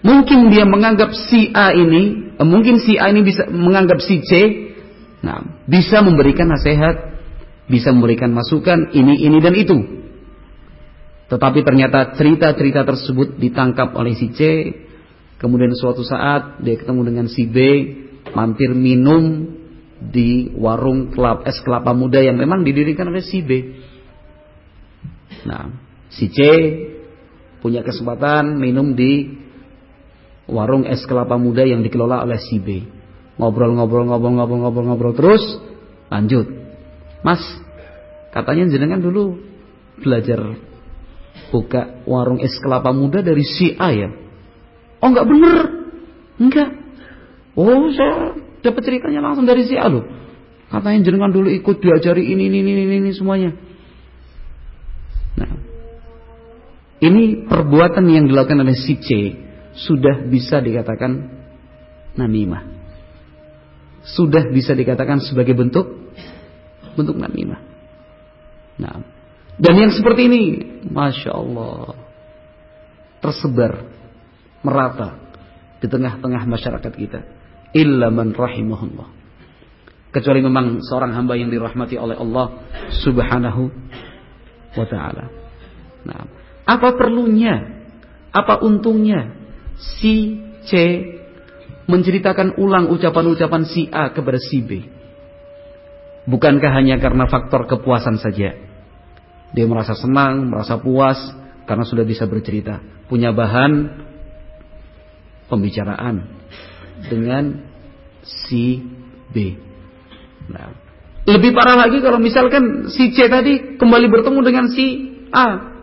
[0.00, 4.32] Mungkin dia menganggap si A ini, eh, mungkin si A ini bisa menganggap si C,
[5.20, 7.09] nah, bisa memberikan nasihat
[7.70, 9.78] bisa memberikan masukan ini, ini dan itu.
[11.30, 14.40] Tetapi ternyata cerita-cerita tersebut ditangkap oleh si C.
[15.38, 17.56] Kemudian suatu saat dia ketemu dengan si B,
[18.34, 19.54] mampir minum
[20.02, 23.78] di warung kelap, es kelapa muda yang memang didirikan oleh si B.
[25.46, 25.70] Nah,
[26.12, 26.38] si C
[27.62, 29.38] punya kesempatan minum di
[30.50, 32.84] warung es kelapa muda yang dikelola oleh si B.
[33.40, 35.40] Ngobrol-ngobrol-ngobrol-ngobrol-ngobrol-ngobrol terus,
[36.12, 36.59] lanjut.
[37.20, 37.42] Mas,
[38.32, 39.40] katanya jenengan dulu
[40.00, 40.56] belajar
[41.52, 44.08] buka warung es kelapa muda dari si A ya?
[45.00, 45.56] Oh enggak bener,
[46.40, 46.70] enggak.
[47.56, 50.04] Oh saya dapat ceritanya langsung dari si A loh.
[50.70, 53.50] Katanya jenengan dulu ikut diajari ini ini ini ini, ini semuanya.
[55.34, 55.50] Nah,
[57.02, 59.34] ini perbuatan yang dilakukan oleh si C
[59.74, 61.10] sudah bisa dikatakan
[62.14, 62.62] namimah.
[64.06, 66.14] Sudah bisa dikatakan sebagai bentuk
[66.94, 67.60] bentuk namimah.
[68.80, 68.96] Nah,
[69.60, 70.42] dan yang seperti ini,
[70.88, 71.92] masya Allah,
[73.20, 73.84] tersebar
[74.64, 75.20] merata
[75.80, 77.20] di tengah-tengah masyarakat kita.
[77.76, 79.08] Illa man rahimahullah.
[80.10, 82.66] Kecuali memang seorang hamba yang dirahmati oleh Allah
[83.04, 83.70] Subhanahu
[84.74, 85.30] wa taala.
[86.02, 86.20] Nah,
[86.66, 87.78] apa perlunya?
[88.30, 89.34] Apa untungnya
[89.78, 90.72] si C
[91.90, 94.99] menceritakan ulang ucapan-ucapan si A kepada si B?
[96.30, 98.54] Bukankah hanya karena faktor kepuasan saja?
[99.50, 101.18] Dia merasa senang, merasa puas
[101.66, 102.78] karena sudah bisa bercerita,
[103.10, 103.90] punya bahan
[105.50, 106.22] pembicaraan
[107.10, 107.66] dengan
[108.22, 108.78] si
[109.34, 109.58] B.
[110.46, 110.70] Nah,
[111.26, 114.86] lebih parah lagi kalau misalkan si C tadi kembali bertemu dengan si
[115.34, 115.74] A.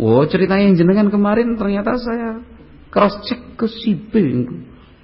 [0.00, 2.40] Oh, ceritanya yang jenengan kemarin ternyata saya
[2.88, 4.12] cross check ke si B.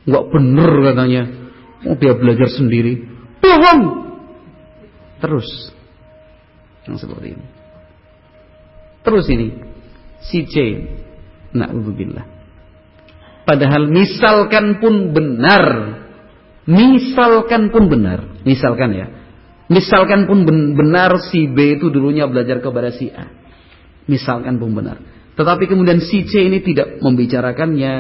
[0.09, 1.23] Enggak bener katanya.
[1.85, 3.05] Oh, dia belajar sendiri.
[3.45, 4.07] Bohong.
[5.21, 5.49] Terus.
[6.87, 7.47] Yang seperti ini.
[9.03, 9.49] Terus ini.
[10.23, 10.55] Si C.
[11.57, 12.27] Na'udzubillah.
[13.47, 15.65] Padahal misalkan pun benar.
[16.67, 18.43] Misalkan pun benar.
[18.43, 19.07] Misalkan ya.
[19.67, 23.27] Misalkan pun benar si B itu dulunya belajar kepada si A.
[24.07, 24.99] Misalkan pun benar.
[25.35, 27.95] Tetapi kemudian si C ini tidak membicarakannya.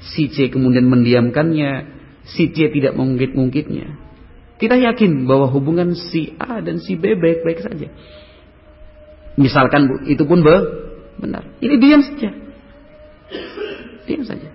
[0.00, 2.00] Si C kemudian mendiamkannya.
[2.24, 3.99] Si C tidak mengungkit-ungkitnya.
[4.60, 7.88] Kita yakin bahwa hubungan si A dan si B baik-baik saja.
[9.40, 10.56] Misalkan itu pun be,
[11.16, 11.48] benar.
[11.64, 12.28] Ini diam saja.
[14.04, 14.52] Diam saja.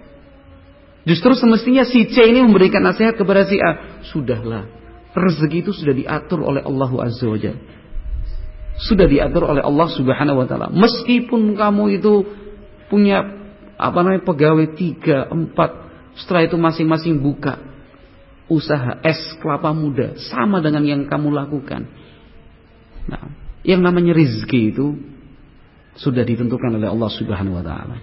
[1.10, 4.02] Justru semestinya si C ini memberikan nasihat kepada si A.
[4.06, 4.70] Sudahlah.
[5.18, 7.38] Rezeki itu sudah diatur oleh Allah Azza wa.
[8.78, 10.70] Sudah diatur oleh Allah Subhanahu wa taala.
[10.70, 12.30] Meskipun kamu itu
[12.94, 13.26] punya
[13.74, 15.72] apa namanya pegawai tiga, empat,
[16.14, 17.75] setelah itu masing-masing buka
[18.46, 21.90] usaha es kelapa muda sama dengan yang kamu lakukan.
[23.10, 23.24] Nah,
[23.66, 24.98] yang namanya rizki itu
[25.98, 27.98] sudah ditentukan oleh Allah Subhanahu wa taala.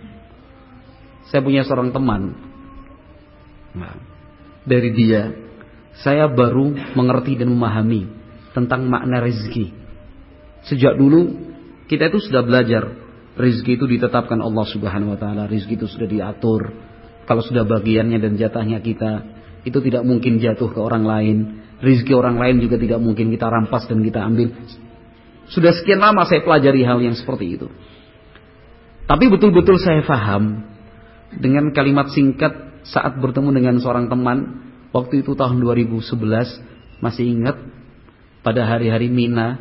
[1.31, 2.35] Saya punya seorang teman.
[3.73, 3.95] Nah,
[4.67, 5.33] dari dia
[6.03, 8.09] saya baru mengerti dan memahami
[8.57, 9.71] tentang makna rizki.
[10.67, 11.53] Sejak dulu
[11.87, 12.89] kita itu sudah belajar
[13.37, 16.73] rizki itu ditetapkan Allah Subhanahu wa taala, rizki itu sudah diatur.
[17.23, 21.37] Kalau sudah bagiannya dan jatahnya kita, itu tidak mungkin jatuh ke orang lain.
[21.83, 24.55] Rizki orang lain juga tidak mungkin kita rampas dan kita ambil.
[25.51, 27.67] Sudah sekian lama saya pelajari hal yang seperti itu.
[29.07, 30.63] Tapi betul-betul saya faham
[31.35, 34.63] dengan kalimat singkat saat bertemu dengan seorang teman
[34.95, 37.57] waktu itu tahun 2011 masih ingat
[38.43, 39.59] pada hari-hari Mina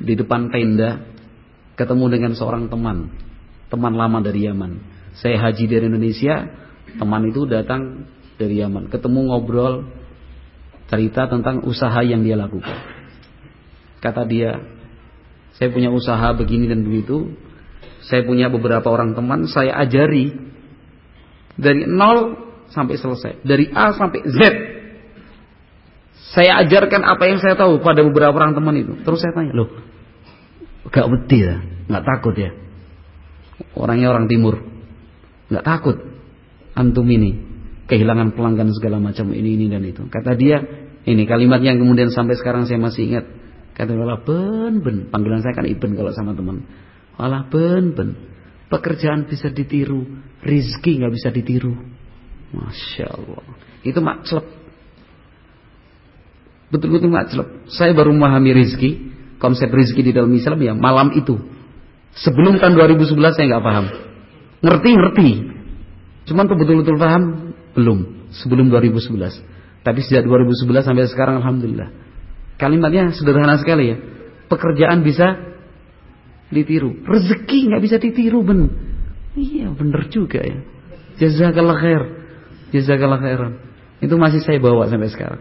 [0.00, 1.04] di depan tenda
[1.74, 3.12] ketemu dengan seorang teman
[3.68, 4.80] teman lama dari Yaman
[5.18, 6.48] saya haji dari Indonesia
[6.96, 8.08] teman itu datang
[8.40, 8.88] dari Yaman.
[8.88, 9.84] Ketemu ngobrol
[10.88, 12.72] cerita tentang usaha yang dia lakukan.
[14.00, 14.56] Kata dia,
[15.60, 17.36] saya punya usaha begini dan begitu.
[18.08, 20.32] Saya punya beberapa orang teman, saya ajari
[21.60, 24.40] dari nol sampai selesai, dari A sampai Z.
[26.32, 28.96] Saya ajarkan apa yang saya tahu pada beberapa orang teman itu.
[29.04, 29.68] Terus saya tanya, loh,
[30.88, 31.60] gak beti ya,
[31.92, 32.56] gak takut ya?
[33.76, 34.64] Orangnya orang timur,
[35.52, 36.00] gak takut
[36.72, 37.49] antum ini
[37.90, 40.06] kehilangan pelanggan segala macam ini ini dan itu.
[40.06, 40.62] Kata dia,
[41.02, 43.26] ini kalimat yang kemudian sampai sekarang saya masih ingat.
[43.74, 44.96] Kata Allah ben ben.
[45.10, 46.62] Panggilan saya kan Iben kalau sama teman.
[47.18, 48.14] Allah ben ben.
[48.70, 50.06] Pekerjaan bisa ditiru,
[50.46, 51.74] rizki nggak bisa ditiru.
[52.54, 53.42] Masya Allah.
[53.82, 54.46] Itu makcelep.
[56.70, 57.66] Betul-betul makcelep.
[57.66, 59.10] Saya baru memahami rizki,
[59.42, 61.34] konsep rizki di dalam Islam ya malam itu.
[62.14, 63.86] Sebelum tahun 2011 saya nggak paham.
[64.62, 65.30] Ngerti-ngerti.
[66.30, 67.49] Cuman tuh betul-betul paham
[67.80, 68.28] belum.
[68.36, 69.80] Sebelum 2011.
[69.80, 71.88] Tapi sejak 2011 sampai sekarang Alhamdulillah.
[72.60, 73.96] Kalimatnya sederhana sekali ya.
[74.52, 75.56] Pekerjaan bisa
[76.52, 77.00] ditiru.
[77.08, 78.68] Rezeki nggak bisa ditiru ben.
[79.32, 80.60] Iya bener juga ya.
[81.16, 82.02] Jazakallah khair.
[82.76, 83.52] Jazakallah khairan.
[84.04, 85.40] Itu masih saya bawa sampai sekarang.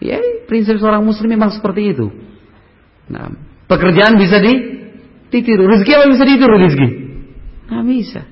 [0.00, 0.18] Ya
[0.48, 2.08] prinsip seorang muslim memang seperti itu.
[3.12, 3.36] Nah,
[3.68, 4.52] pekerjaan bisa di
[5.28, 5.68] ditiru.
[5.68, 6.88] Rezeki apa bisa ditiru rezeki?
[7.68, 8.22] Nggak bisa.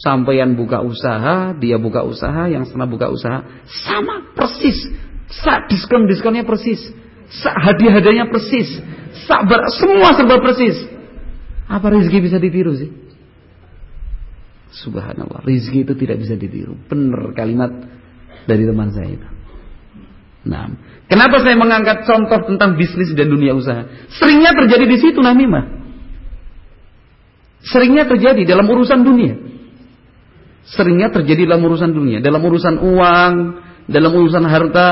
[0.00, 3.44] Sampaian buka usaha, dia buka usaha, yang sana buka usaha,
[3.84, 4.76] sama persis.
[5.28, 6.80] Saat diskon-diskonnya persis
[7.38, 8.68] hadiah-hadiahnya persis.
[9.26, 10.76] Sabar, semua serba persis.
[11.70, 12.90] Apa rezeki bisa ditiru sih?
[14.70, 16.74] Subhanallah, rezeki itu tidak bisa ditiru.
[16.86, 17.70] Benar kalimat
[18.46, 19.28] dari teman saya itu.
[20.40, 20.72] Nah,
[21.06, 23.86] kenapa saya mengangkat contoh tentang bisnis dan dunia usaha?
[24.18, 25.78] Seringnya terjadi di situ namimah.
[27.60, 29.49] Seringnya terjadi dalam urusan dunia.
[30.68, 33.34] Seringnya terjadi dalam urusan dunia, dalam urusan uang,
[33.88, 34.90] dalam urusan harta,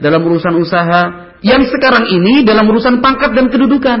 [0.00, 1.02] dalam urusan usaha,
[1.40, 4.00] yang sekarang ini dalam urusan pangkat dan kedudukan.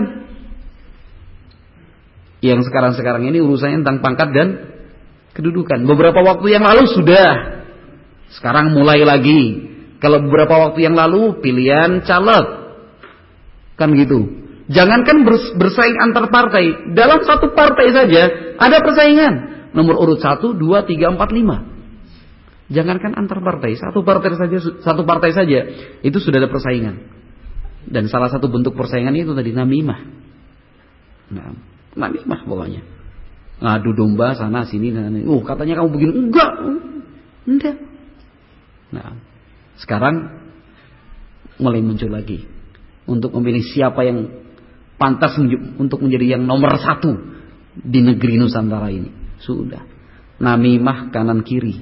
[2.40, 4.48] Yang sekarang-sekarang ini urusannya tentang pangkat dan
[5.36, 5.84] kedudukan.
[5.84, 7.60] Beberapa waktu yang lalu sudah.
[8.32, 9.68] Sekarang mulai lagi.
[10.00, 12.46] Kalau beberapa waktu yang lalu pilihan caleg.
[13.76, 14.40] Kan gitu.
[14.72, 15.28] Jangankan
[15.60, 16.96] bersaing antar partai.
[16.96, 18.22] Dalam satu partai saja
[18.56, 19.59] ada persaingan.
[19.70, 21.80] Nomor urut 1, 2, 3, 4, 5.
[22.70, 25.58] Jangankan antar partai, satu partai saja satu partai saja
[26.06, 27.02] itu sudah ada persaingan.
[27.90, 30.00] Dan salah satu bentuk persaingan itu tadi namimah.
[31.34, 31.50] Nah,
[31.98, 32.82] namimah pokoknya.
[33.60, 35.18] Ngadu domba sana sini dan.
[35.26, 36.12] Oh, katanya kamu begini.
[36.30, 36.52] Enggak.
[37.50, 37.76] Enggak.
[38.94, 39.18] Nah,
[39.82, 40.46] sekarang
[41.58, 42.46] mulai muncul lagi
[43.10, 44.30] untuk memilih siapa yang
[44.94, 45.34] pantas
[45.76, 47.18] untuk menjadi yang nomor satu
[47.74, 49.19] di negeri Nusantara ini.
[49.40, 49.84] Sudah.
[50.40, 51.80] Namimah kanan kiri.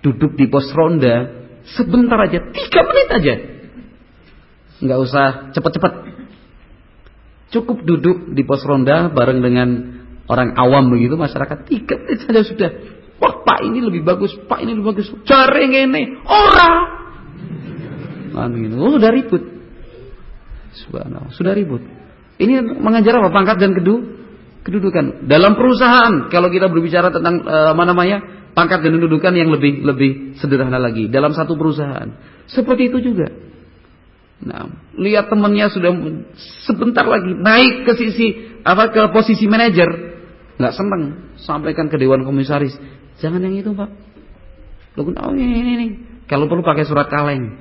[0.00, 1.28] Duduk di pos ronda
[1.76, 3.34] sebentar aja, tiga menit aja
[4.80, 5.92] nggak usah cepat-cepat.
[7.50, 9.68] Cukup duduk di pos ronda bareng dengan
[10.30, 12.70] orang awam begitu masyarakat tiga menit saja sudah.
[13.20, 15.12] Wah pak ini lebih bagus, pak ini lebih bagus.
[15.28, 16.72] Cari ini ora.
[18.30, 18.74] Kan gitu.
[18.78, 19.42] Oh, sudah ribut.
[20.70, 21.82] Subhanallah, sudah ribut.
[22.40, 23.28] Ini mengajar apa?
[23.34, 24.19] Pangkat dan kedu
[24.66, 25.26] kedudukan.
[25.26, 28.18] Dalam perusahaan kalau kita berbicara tentang uh, apa namanya?
[28.50, 30.10] pangkat dan kedudukan yang lebih lebih
[30.42, 32.10] sederhana lagi dalam satu perusahaan.
[32.50, 33.30] Seperti itu juga.
[34.40, 35.92] Nah, lihat temannya sudah
[36.64, 38.26] sebentar lagi naik ke sisi
[38.64, 39.88] apa ke posisi manajer,
[40.56, 42.72] nggak seneng, sampaikan ke dewan komisaris,
[43.20, 43.90] jangan yang itu pak.
[44.96, 45.88] Lo oh ini, ini, ini.
[46.24, 47.60] Kalau perlu pakai surat kaleng,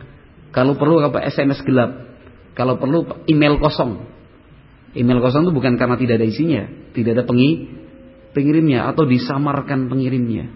[0.56, 2.16] kalau perlu apa SMS gelap,
[2.56, 4.19] kalau perlu email kosong.
[4.98, 6.64] Email kosong itu bukan karena tidak ada isinya,
[6.98, 7.70] tidak ada pengi,
[8.34, 10.50] pengirimnya atau disamarkan pengirimnya.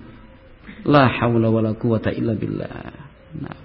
[0.89, 2.91] La haula wala quwata illa billah.
[3.37, 3.57] Nah,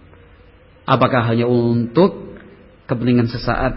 [0.84, 2.36] apakah hanya untuk
[2.84, 3.74] kepentingan sesaat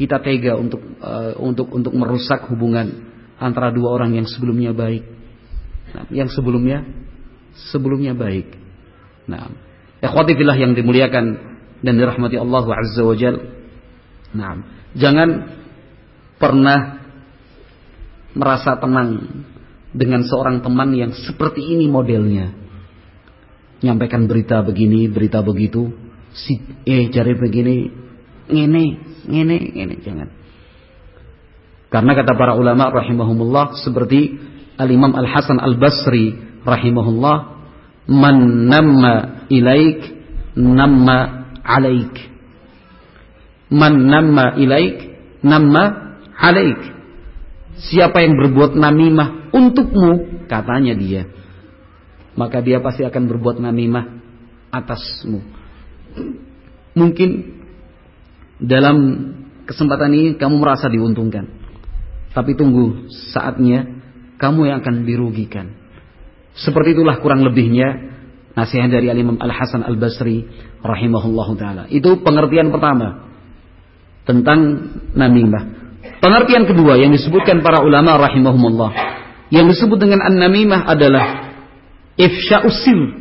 [0.00, 5.04] kita tega untuk uh, untuk untuk merusak hubungan antara dua orang yang sebelumnya baik.
[5.92, 6.84] Nah, yang sebelumnya
[7.72, 8.52] sebelumnya baik.
[9.28, 9.52] Nah,
[10.00, 11.24] ikhwati fillah yang dimuliakan
[11.84, 13.36] dan dirahmati Allah Azza wa Jal.
[14.32, 14.52] Nah,
[14.96, 15.61] jangan
[16.42, 16.98] pernah
[18.34, 19.30] merasa tenang
[19.94, 22.50] dengan seorang teman yang seperti ini modelnya.
[23.82, 25.94] Nyampaikan berita begini, berita begitu,
[26.34, 27.76] si eh cari begini,
[28.50, 28.84] ngene,
[29.30, 30.28] ngene, ngene, jangan.
[31.92, 34.38] Karena kata para ulama rahimahumullah seperti
[34.80, 36.32] Al-Imam Al-Hasan Al-Basri
[36.64, 37.36] rahimahullah,
[38.10, 40.00] "Man namma ilaik,
[40.58, 41.18] namma
[41.62, 42.14] alaik."
[43.72, 44.96] Man namma ilaik,
[45.40, 46.11] namma
[46.42, 46.80] alaik.
[47.72, 51.24] Siapa yang berbuat namimah untukmu, katanya dia,
[52.36, 54.20] maka dia pasti akan berbuat namimah
[54.68, 55.40] atasmu.
[56.92, 57.30] Mungkin
[58.60, 58.96] dalam
[59.64, 61.48] kesempatan ini kamu merasa diuntungkan.
[62.32, 63.88] Tapi tunggu saatnya
[64.40, 65.76] kamu yang akan dirugikan.
[66.56, 68.12] Seperti itulah kurang lebihnya
[68.52, 70.44] nasihat dari Al-Imam Al-Hasan Al-Basri
[70.84, 71.88] rahimahullahu taala.
[71.88, 73.32] Itu pengertian pertama
[74.28, 75.81] tentang namimah.
[76.22, 78.90] Pengertian kedua yang disebutkan para ulama rahimahumullah
[79.50, 81.50] yang disebut dengan an-namimah adalah
[82.14, 83.20] ifsya'usil.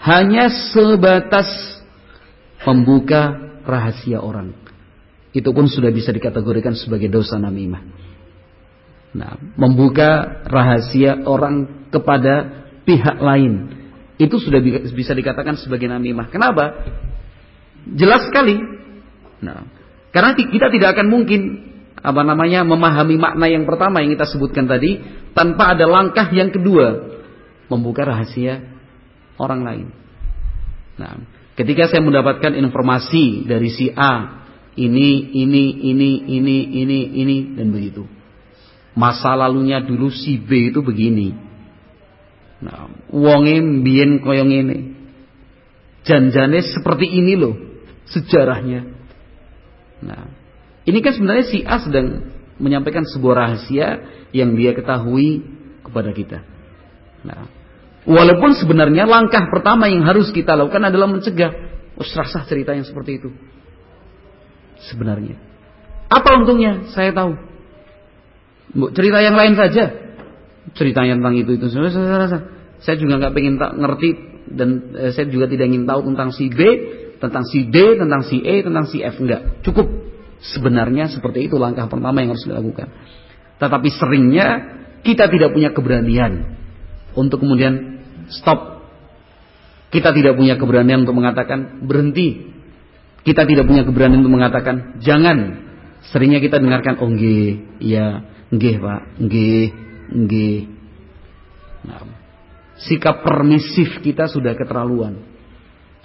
[0.00, 1.46] Hanya sebatas
[2.66, 4.58] membuka rahasia orang.
[5.30, 7.86] Itu pun sudah bisa dikategorikan sebagai dosa namimah.
[9.14, 13.70] Nah, membuka rahasia orang kepada pihak lain
[14.18, 14.58] itu sudah
[14.90, 16.26] bisa dikatakan sebagai namimah.
[16.26, 16.74] Kenapa?
[17.94, 18.79] Jelas sekali.
[19.40, 19.64] Nah,
[20.12, 21.40] karena kita tidak akan mungkin
[22.00, 25.00] apa namanya memahami makna yang pertama yang kita sebutkan tadi
[25.36, 27.18] tanpa ada langkah yang kedua
[27.68, 28.64] membuka rahasia
[29.36, 29.86] orang lain.
[30.96, 31.20] Nah,
[31.56, 34.44] ketika saya mendapatkan informasi dari si A
[34.76, 38.20] ini ini ini ini ini ini dan begitu
[38.94, 41.32] masa lalunya dulu si B itu begini.
[42.60, 44.78] Nah, wonge mbien koyong ini.
[46.04, 47.56] Janjane seperti ini loh
[48.08, 48.99] sejarahnya.
[50.00, 50.32] Nah,
[50.88, 53.88] ini kan sebenarnya si A sedang menyampaikan sebuah rahasia
[54.36, 55.44] yang dia ketahui
[55.84, 56.44] kepada kita.
[57.24, 57.48] Nah,
[58.04, 61.52] walaupun sebenarnya langkah pertama yang harus kita lakukan adalah mencegah.
[62.00, 63.28] Oh, serasa cerita yang seperti itu.
[64.88, 65.36] Sebenarnya.
[66.08, 66.88] Apa untungnya?
[66.96, 67.36] Saya tahu
[68.96, 69.84] cerita yang lain saja.
[70.72, 72.40] Cerita tentang itu itu saya, saya,
[72.78, 74.10] saya juga nggak pengen ngerti
[74.54, 76.60] dan eh, saya juga tidak ingin tahu tentang si B,
[77.20, 79.62] tentang si D, tentang si E, tentang si F enggak.
[79.62, 79.86] Cukup
[80.40, 82.88] sebenarnya seperti itu langkah pertama yang harus dilakukan.
[83.60, 84.48] Tetapi seringnya
[85.04, 86.56] kita tidak punya keberanian
[87.12, 88.02] untuk kemudian
[88.32, 88.80] stop.
[89.92, 92.56] Kita tidak punya keberanian untuk mengatakan berhenti.
[93.20, 95.68] Kita tidak punya keberanian untuk mengatakan jangan.
[96.08, 99.02] Seringnya kita dengarkan oh nggih, iya Nggih, Pak.
[99.22, 99.64] Nggih,
[100.10, 100.58] nggih.
[101.86, 102.02] Nah,
[102.82, 105.29] sikap permisif kita sudah keterlaluan.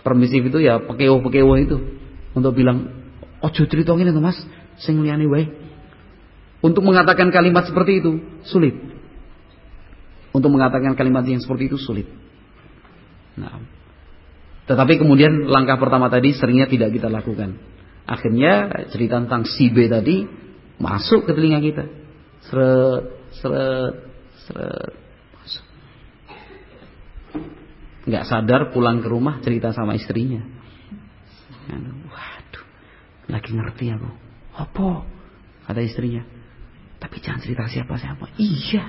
[0.05, 1.77] Permisif itu ya pekewo-pekewo itu
[2.37, 2.93] untuk bilang,
[3.41, 4.37] "Ojo cerita to, Mas,
[4.77, 5.49] sing liyane wae."
[6.61, 8.77] Untuk mengatakan kalimat seperti itu sulit.
[10.29, 12.05] Untuk mengatakan kalimat yang seperti itu sulit.
[13.35, 13.65] Nah,
[14.69, 17.57] tetapi kemudian langkah pertama tadi seringnya tidak kita lakukan.
[18.05, 20.25] Akhirnya cerita tentang si B tadi
[20.77, 21.85] masuk ke telinga kita
[22.45, 23.03] seret
[23.41, 23.93] seret
[24.45, 24.91] seret
[25.39, 25.65] masuk
[28.05, 30.41] nggak sadar pulang ke rumah cerita sama istrinya.
[32.09, 32.65] Waduh
[33.29, 34.09] lagi ngerti aku.
[34.55, 34.87] Apa?
[35.65, 36.21] Kata istrinya.
[37.01, 38.29] Tapi jangan cerita siapa siapa.
[38.37, 38.83] Iya.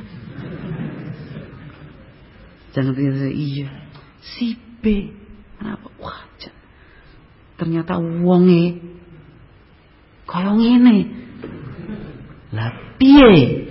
[2.77, 3.69] Jangan cerita iya.
[4.21, 4.55] Si
[4.85, 4.85] B.
[5.57, 5.89] Kenapa?
[5.99, 6.27] Wah
[7.57, 8.79] ternyata wonge.
[10.29, 10.99] Kaya ngene.
[12.53, 13.64] Lah piye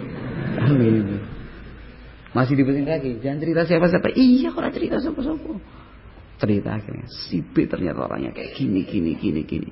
[2.35, 4.11] masih diputing lagi jangan cerita siapa-siapa.
[4.11, 5.55] Iya kok cerita siapa-siapa?
[6.35, 9.69] Cerita akhirnya si ternyata orangnya kayak gini gini gini gini.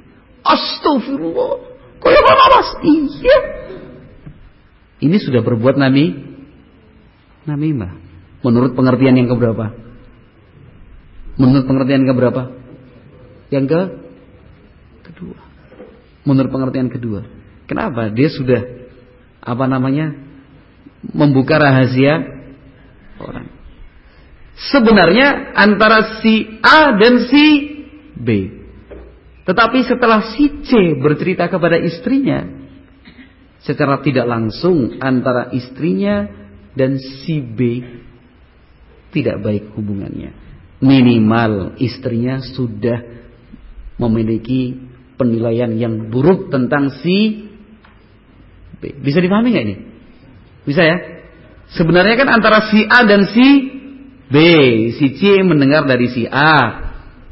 [0.48, 1.52] Astagfirullah
[2.00, 2.70] kok ya mas?
[2.88, 3.38] Iya.
[5.04, 6.16] Ini sudah berbuat nami
[7.44, 8.00] namimah
[8.48, 9.76] menurut pengertian yang keberapa?
[11.36, 12.44] Menurut pengertian yang keberapa?
[13.52, 13.82] Yang ke
[15.12, 15.40] kedua.
[16.24, 17.28] Menurut pengertian kedua.
[17.68, 18.08] Kenapa?
[18.08, 18.62] Dia sudah
[19.44, 20.16] apa namanya
[21.12, 22.43] membuka rahasia
[23.24, 23.48] orang.
[24.54, 27.46] Sebenarnya antara si A dan si
[28.14, 28.28] B.
[29.44, 32.48] Tetapi setelah si C bercerita kepada istrinya,
[33.66, 36.30] secara tidak langsung antara istrinya
[36.78, 37.84] dan si B
[39.12, 40.32] tidak baik hubungannya.
[40.84, 43.00] Minimal istrinya sudah
[43.98, 44.76] memiliki
[45.16, 47.50] penilaian yang buruk tentang si
[48.84, 49.76] Bisa dipahami nggak ini?
[50.68, 51.13] Bisa ya?
[51.74, 53.48] Sebenarnya kan antara si A dan si
[54.30, 54.38] B,
[54.94, 56.86] si C mendengar dari si A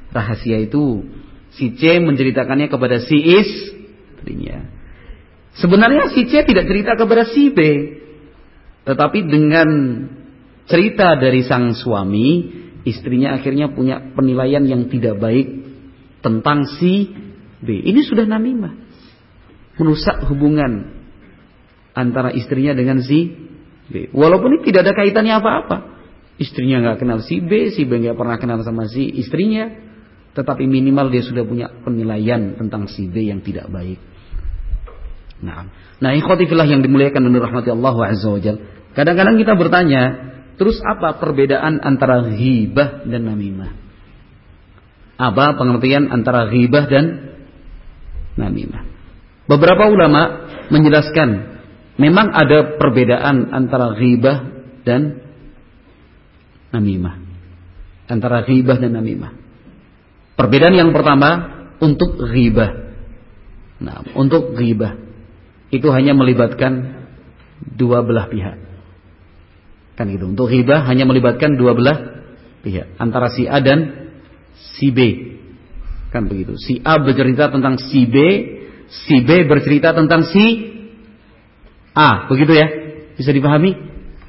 [0.09, 1.05] rahasia itu,
[1.53, 4.65] si C menceritakannya kepada si istrinya.
[5.61, 7.59] Sebenarnya si C tidak cerita kepada si B,
[8.89, 9.69] tetapi dengan
[10.65, 12.49] cerita dari sang suami,
[12.81, 15.47] istrinya akhirnya punya penilaian yang tidak baik
[16.25, 17.13] tentang si
[17.61, 17.77] B.
[17.77, 18.73] Ini sudah namimah.
[19.77, 20.97] Merusak hubungan
[21.93, 23.50] antara istrinya dengan si
[23.91, 24.09] B.
[24.15, 25.77] Walaupun ini tidak ada kaitannya apa-apa.
[26.39, 29.69] Istrinya nggak kenal si B, si B nggak pernah kenal sama si istrinya,
[30.33, 33.99] tetapi minimal dia sudah punya penilaian tentang si B yang tidak baik.
[35.43, 35.67] Nah,
[35.99, 38.55] nah ikhwatifillah yang dimuliakan menurut rahmati Allah azza wajal.
[38.95, 40.01] Kadang-kadang kita bertanya,
[40.55, 43.71] terus apa perbedaan antara ghibah dan namimah?
[45.21, 47.05] Apa pengertian antara ghibah dan
[48.39, 48.87] namimah.
[49.45, 51.59] Beberapa ulama menjelaskan
[51.99, 54.37] memang ada perbedaan antara ghibah
[54.87, 55.21] dan
[56.71, 57.15] namimah.
[58.07, 59.31] Antara ghibah dan namimah.
[60.35, 61.29] Perbedaan yang pertama
[61.83, 62.95] untuk ghibah.
[63.81, 64.97] Nah, untuk ghibah
[65.71, 67.03] itu hanya melibatkan
[67.63, 68.57] dua belah pihak.
[69.95, 70.27] Kan gitu.
[70.27, 71.97] Untuk ghibah hanya melibatkan dua belah
[72.65, 74.11] pihak, antara si A dan
[74.77, 74.99] si B.
[76.11, 76.59] Kan begitu.
[76.59, 78.15] Si A bercerita tentang si B,
[78.91, 80.43] si B bercerita tentang si
[81.91, 82.67] A, begitu ya?
[83.19, 83.75] Bisa dipahami?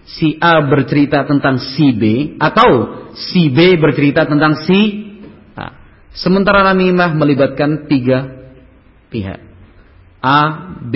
[0.03, 4.81] Si A bercerita tentang si B atau si B bercerita tentang si
[5.55, 5.79] A.
[6.11, 8.51] Sementara namimah melibatkan tiga
[9.15, 9.41] pihak.
[10.23, 10.41] A,
[10.83, 10.95] B,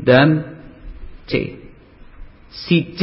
[0.00, 0.60] dan
[1.28, 1.58] C
[2.48, 3.02] si C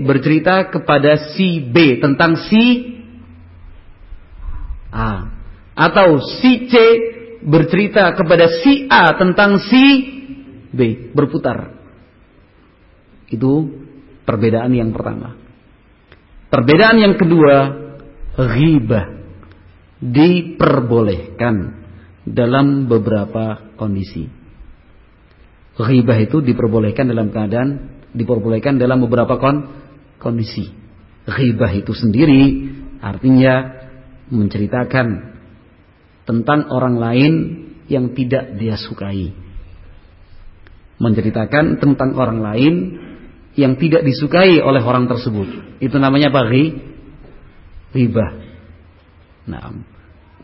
[0.00, 2.96] bercerita kepada si B tentang si
[4.92, 5.36] A.
[5.76, 6.74] Atau si C
[7.44, 9.84] bercerita kepada si A tentang si
[10.72, 11.12] B.
[11.12, 11.75] Berputar.
[13.30, 13.70] Itu
[14.26, 15.34] perbedaan yang pertama.
[16.50, 17.56] Perbedaan yang kedua,
[18.36, 19.06] ghibah
[19.98, 21.54] diperbolehkan
[22.26, 24.28] dalam beberapa kondisi.
[25.76, 27.68] Ghibah itu diperbolehkan dalam keadaan
[28.16, 29.68] diperbolehkan dalam beberapa kon
[30.16, 30.72] kondisi.
[31.28, 32.72] Ghibah itu sendiri
[33.04, 33.84] artinya
[34.32, 35.36] menceritakan
[36.26, 37.32] tentang orang lain
[37.86, 39.30] yang tidak dia sukai.
[40.96, 42.74] Menceritakan tentang orang lain
[43.56, 45.80] yang tidak disukai oleh orang tersebut.
[45.80, 46.44] Itu namanya apa?
[47.96, 48.30] Ghibah.
[49.48, 49.72] Nah,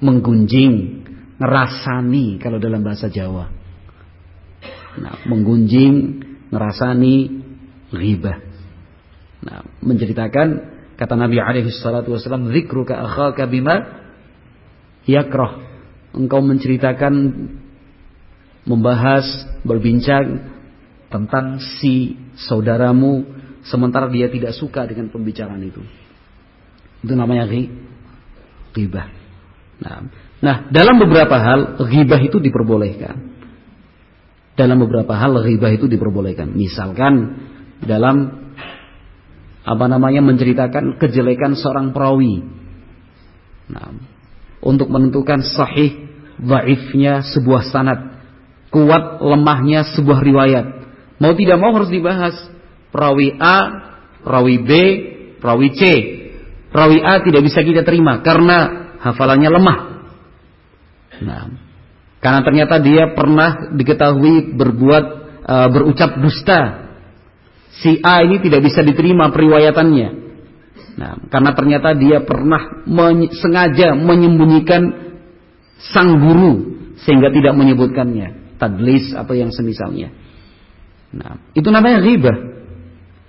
[0.01, 1.05] menggunjing,
[1.37, 3.53] ngerasani kalau dalam bahasa Jawa.
[4.97, 7.17] Nah, menggunjing, ngerasani,
[7.93, 8.39] ghibah.
[9.43, 10.49] Nah, menceritakan
[10.97, 14.07] kata Nabi alaihi salatu wasallam, "Dzikruka akhaka bima
[15.05, 15.69] yakrah."
[16.13, 17.15] Engkau menceritakan
[18.69, 19.27] membahas,
[19.65, 20.53] berbincang
[21.13, 22.17] tentang si
[22.49, 23.29] saudaramu
[23.69, 25.85] sementara dia tidak suka dengan pembicaraan itu.
[27.05, 27.47] Itu namanya
[28.73, 29.09] ghibah.
[29.83, 30.09] Nah,
[30.41, 33.35] nah, dalam beberapa hal ghibah itu diperbolehkan.
[34.57, 36.55] Dalam beberapa hal ghibah itu diperbolehkan.
[36.57, 37.45] Misalkan
[37.83, 38.43] dalam
[39.63, 42.43] apa namanya menceritakan kejelekan seorang perawi.
[43.71, 43.95] Nah,
[44.63, 48.01] untuk menentukan sahih dhaifnya sebuah sanad,
[48.71, 50.67] kuat lemahnya sebuah riwayat.
[51.23, 52.35] Mau tidak mau harus dibahas
[52.91, 53.59] perawi A,
[54.27, 54.71] perawi B,
[55.39, 55.83] perawi C.
[56.75, 59.79] Perawi A tidak bisa kita terima karena hafalannya lemah.
[61.23, 61.43] Nah,
[62.19, 65.05] karena ternyata dia pernah diketahui berbuat
[65.47, 66.91] uh, berucap dusta
[67.79, 70.09] si A ini tidak bisa diterima periwayatannya.
[70.99, 74.83] Nah, karena ternyata dia pernah men sengaja menyembunyikan
[75.95, 80.22] sang guru sehingga tidak menyebutkannya, tadlis atau yang semisalnya.
[81.13, 82.33] Nah, itu namanya riba.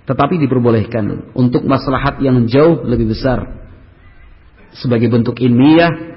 [0.04, 3.64] Tetapi diperbolehkan untuk maslahat yang jauh lebih besar.
[4.76, 6.14] Sebagai bentuk ilmiah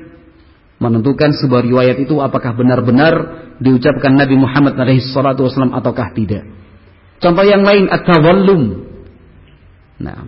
[0.77, 3.13] menentukan sebuah riwayat itu apakah benar-benar
[3.57, 6.45] diucapkan Nabi Muhammad SAW ataukah tidak.
[7.17, 8.61] Contoh yang lain at-tawallum.
[9.97, 10.19] Nah,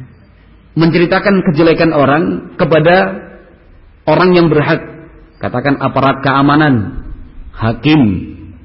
[0.74, 2.96] menceritakan kejelekan orang kepada
[4.10, 4.82] orang yang berhak.
[5.38, 7.06] Katakan aparat keamanan,
[7.54, 8.02] hakim,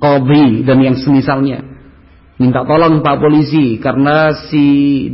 [0.01, 1.74] qadhi dan yang semisalnya.
[2.35, 4.67] Minta tolong Pak polisi karena si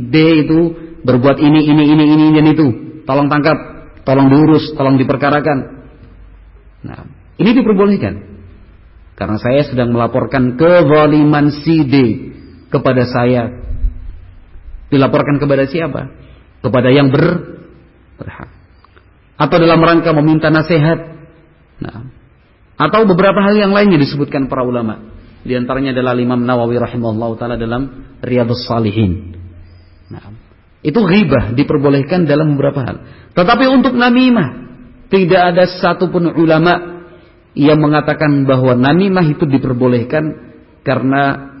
[0.09, 0.15] D
[0.47, 0.59] itu
[1.05, 2.67] berbuat ini ini ini ini dan itu.
[3.05, 3.57] Tolong tangkap,
[4.01, 5.57] tolong diurus, tolong diperkarakan.
[6.81, 7.05] Nah,
[7.37, 8.15] ini diperbolehkan.
[9.13, 11.95] Karena saya sedang melaporkan kezaliman si D
[12.73, 13.53] kepada saya.
[14.89, 16.09] Dilaporkan kepada siapa?
[16.65, 17.25] Kepada yang ber
[18.17, 18.49] berhak.
[19.37, 21.21] Atau dalam rangka meminta nasihat.
[21.81, 22.09] Nah,
[22.81, 25.20] atau beberapa hal yang lainnya disebutkan para ulama.
[25.41, 29.33] Di antaranya adalah Imam Nawawi rahimahullah taala dalam Riyadhus Salihin.
[30.13, 30.29] Nah,
[30.81, 32.97] itu ghibah diperbolehkan dalam beberapa hal.
[33.33, 34.49] Tetapi untuk namimah
[35.09, 37.03] tidak ada satupun ulama
[37.57, 40.23] yang mengatakan bahwa namimah itu diperbolehkan
[40.85, 41.51] karena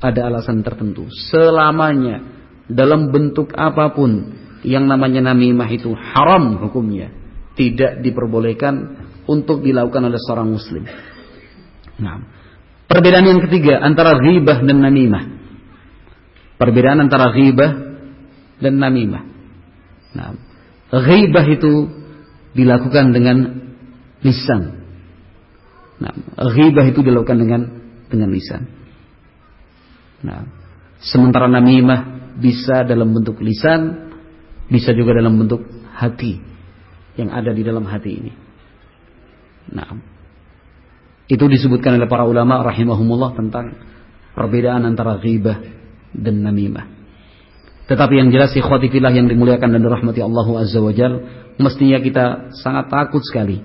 [0.00, 1.06] ada alasan tertentu.
[1.30, 2.24] Selamanya
[2.66, 7.12] dalam bentuk apa pun yang namanya namimah itu haram hukumnya.
[7.56, 8.74] Tidak diperbolehkan
[9.28, 10.86] untuk dilakukan oleh seorang muslim.
[12.00, 12.39] Nah,
[12.90, 15.24] perbedaan yang ketiga antara ghibah dan namimah.
[16.58, 17.70] Perbedaan antara ghibah
[18.58, 19.22] dan namimah.
[20.18, 20.34] Nah,
[20.90, 21.86] ghibah itu
[22.52, 23.36] dilakukan dengan
[24.26, 24.82] lisan.
[26.02, 26.12] Nah,
[26.50, 27.62] ghibah itu dilakukan dengan
[28.10, 28.66] dengan lisan.
[30.26, 30.44] Nah,
[31.00, 34.10] sementara namimah bisa dalam bentuk lisan,
[34.66, 35.62] bisa juga dalam bentuk
[35.94, 36.42] hati
[37.16, 38.32] yang ada di dalam hati ini.
[39.70, 39.88] Nah,
[41.30, 43.78] Itu disebutkan oleh para ulama rahimahumullah tentang
[44.34, 45.62] perbedaan antara ghibah
[46.10, 46.90] dan namimah.
[47.86, 51.22] Tetapi yang jelas ikhwati fillah yang dimuliakan dan dirahmati Allah Azza wa Jal,
[51.58, 53.62] mestinya kita sangat takut sekali.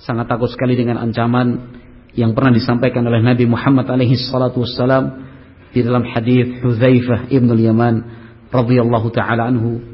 [0.00, 1.76] Sangat takut sekali dengan ancaman
[2.16, 5.28] yang pernah disampaikan oleh Nabi Muhammad alaihi salatu wassalam
[5.76, 7.94] di dalam hadis Hudzaifah ibn al-Yaman
[8.48, 9.84] radhiyallahu taala anhu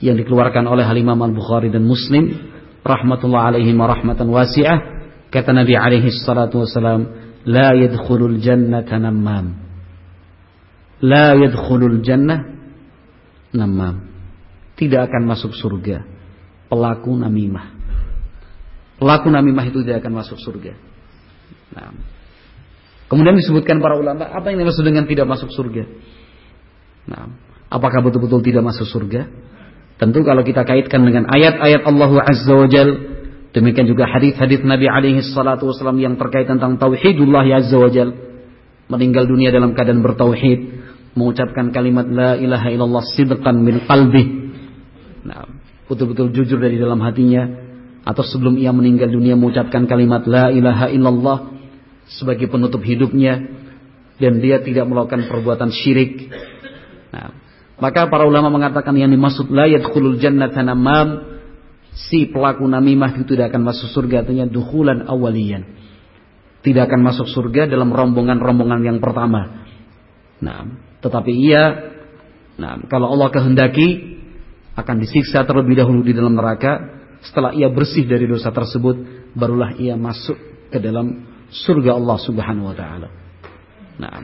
[0.00, 2.32] yang dikeluarkan oleh Imam Al-Bukhari dan Muslim
[2.84, 4.95] rahmatullah alaihi rahmatan wasi'ah
[5.30, 7.06] kata Nabi alaihi salatu wassalam
[7.46, 9.66] la yadkhulul jannata namam
[11.02, 12.56] la yadkhulul jannah
[13.52, 14.08] namam.
[14.76, 16.04] Tidak akan masuk surga.
[16.68, 17.72] Pelaku namimah.
[19.00, 20.72] Pelaku namimah itu tidak akan masuk surga.
[21.72, 21.92] Nah.
[23.06, 25.86] Kemudian disebutkan para ulama, apa yang dimaksud dengan tidak masuk surga?
[27.06, 27.30] Nah,
[27.70, 29.30] apakah betul-betul tidak masuk surga?
[29.94, 33.15] Tentu kalau kita kaitkan dengan ayat-ayat Allah Azza wa Jal,
[33.56, 38.12] demikian juga hadis-hadis Nabi alaihi salatu wasallam yang terkait tentang tauhidullah Azza wa Jal,
[38.92, 40.60] meninggal dunia dalam keadaan bertauhid,
[41.16, 44.24] mengucapkan kalimat la ilaha illallah sidqan min qalbi.
[45.24, 45.48] Nah,
[45.88, 47.48] betul-betul jujur dari dalam hatinya
[48.04, 51.38] atau sebelum ia meninggal dunia mengucapkan kalimat la ilaha illallah
[52.06, 53.40] sebagai penutup hidupnya
[54.20, 56.28] dan dia tidak melakukan perbuatan syirik.
[57.10, 57.32] Nah,
[57.80, 61.35] maka para ulama mengatakan yang dimaksud la yadkhulul jannata namam
[61.96, 65.64] si pelaku namimah itu tidak akan masuk surga artinya duhulan awalian.
[66.60, 69.64] Tidak akan masuk surga dalam rombongan-rombongan yang pertama.
[70.42, 70.66] Nah,
[71.00, 71.62] tetapi ia,
[72.58, 74.18] nah, kalau Allah kehendaki,
[74.76, 77.00] akan disiksa terlebih dahulu di dalam neraka.
[77.24, 80.36] Setelah ia bersih dari dosa tersebut, barulah ia masuk
[80.68, 83.08] ke dalam surga Allah Subhanahu wa taala.
[83.96, 84.20] Nah.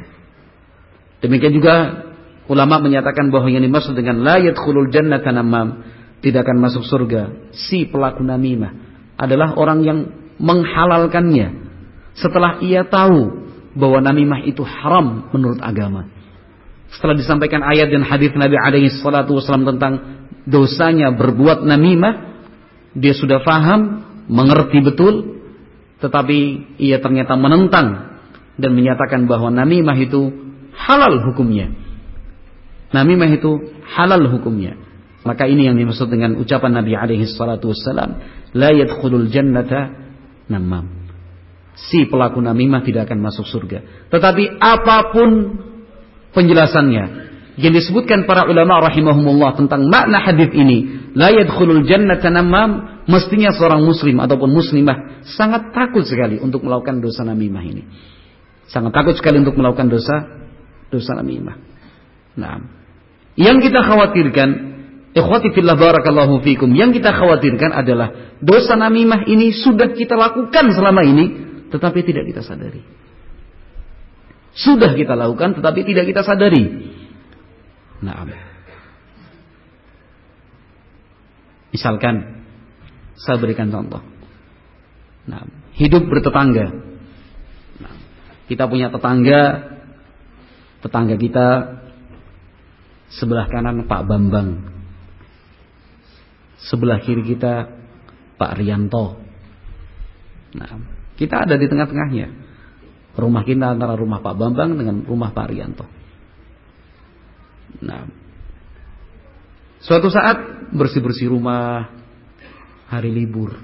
[1.22, 2.04] Demikian juga
[2.50, 5.86] ulama menyatakan bahwa yang dimaksud dengan la yadkhulul jannata namam
[6.22, 8.72] tidak akan masuk surga si pelaku namimah
[9.18, 9.98] adalah orang yang
[10.38, 11.62] menghalalkannya
[12.16, 13.42] setelah ia tahu
[13.72, 16.08] bahwa namimah itu haram menurut agama.
[16.92, 19.94] Setelah disampaikan ayat dan hadis Nabi alaihi salatu wasallam tentang
[20.44, 22.44] dosanya berbuat namimah,
[22.92, 25.40] dia sudah faham, mengerti betul,
[26.04, 26.38] tetapi
[26.76, 28.12] ia ternyata menentang
[28.60, 30.28] dan menyatakan bahwa namimah itu
[30.76, 31.72] halal hukumnya.
[32.92, 34.76] Namimah itu halal hukumnya.
[35.22, 38.18] Maka ini yang dimaksud dengan ucapan Nabi alaihi salatu wasallam,
[38.58, 39.94] la yadkhulul jannata
[40.50, 41.06] namam.
[41.78, 44.10] Si pelaku namimah tidak akan masuk surga.
[44.10, 45.30] Tetapi apa pun
[46.34, 47.04] penjelasannya
[47.60, 53.84] yang disebutkan para ulama rahimahumullah tentang makna hadis ini la yadkhulul jannata namam mestinya seorang
[53.84, 57.84] muslim ataupun muslimah sangat takut sekali untuk melakukan dosa namimah ini
[58.72, 60.48] sangat takut sekali untuk melakukan dosa
[60.88, 61.60] dosa namimah
[62.40, 62.56] nah
[63.36, 64.71] yang kita khawatirkan
[65.12, 71.04] ikhwati fillah barakallahu fikum yang kita khawatirkan adalah dosa namimah ini sudah kita lakukan selama
[71.04, 71.24] ini
[71.68, 73.02] tetapi tidak kita sadari
[74.52, 76.64] sudah kita lakukan tetapi tidak kita sadari.
[78.04, 78.28] Nah,
[81.72, 82.44] misalkan
[83.16, 84.04] saya berikan contoh.
[85.24, 85.48] Nah,
[85.78, 86.68] hidup bertetangga.
[87.80, 87.94] Nah,
[88.50, 89.42] kita punya tetangga,
[90.84, 91.46] tetangga kita
[93.16, 94.71] sebelah kanan Pak Bambang,
[96.66, 97.70] sebelah kiri kita
[98.38, 99.18] Pak Rianto.
[100.52, 100.70] Nah,
[101.16, 102.28] kita ada di tengah-tengahnya.
[103.12, 105.86] Rumah kita antara rumah Pak Bambang dengan rumah Pak Rianto.
[107.82, 108.04] Nah,
[109.80, 111.88] suatu saat bersih-bersih rumah
[112.88, 113.56] hari libur.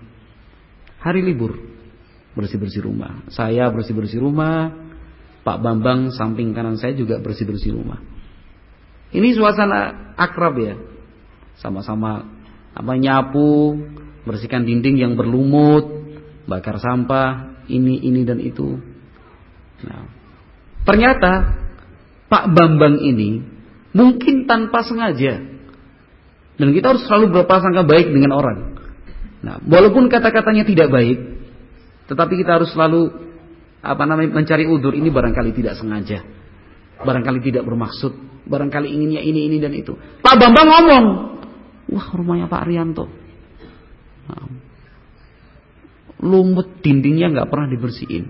[0.99, 1.57] Hari libur
[2.39, 3.27] bersih-bersih rumah.
[3.35, 4.71] Saya bersih-bersih rumah,
[5.43, 7.99] Pak Bambang samping kanan saya juga bersih-bersih rumah.
[9.11, 10.77] Ini suasana akrab ya.
[11.59, 12.38] Sama-sama
[12.79, 13.75] apa nyapu,
[14.23, 16.15] bersihkan dinding yang berlumut,
[16.47, 18.79] bakar sampah, ini ini dan itu.
[19.83, 20.07] Nah,
[20.87, 21.59] ternyata
[22.31, 23.43] Pak Bambang ini
[23.91, 25.43] mungkin tanpa sengaja
[26.59, 28.59] dan kita harus selalu berprasangka baik dengan orang.
[29.39, 31.19] Nah, walaupun kata-katanya tidak baik,
[32.11, 33.11] tetapi kita harus selalu
[33.79, 36.27] apa namanya mencari udur ini barangkali tidak sengaja,
[37.03, 38.11] barangkali tidak bermaksud,
[38.51, 39.95] barangkali inginnya ini ini dan itu.
[39.95, 41.07] Pak Bambang ngomong,
[41.89, 43.09] wah rumahnya Pak Arianto,
[44.29, 44.49] nah,
[46.23, 48.25] lumut dindingnya nggak pernah dibersihin.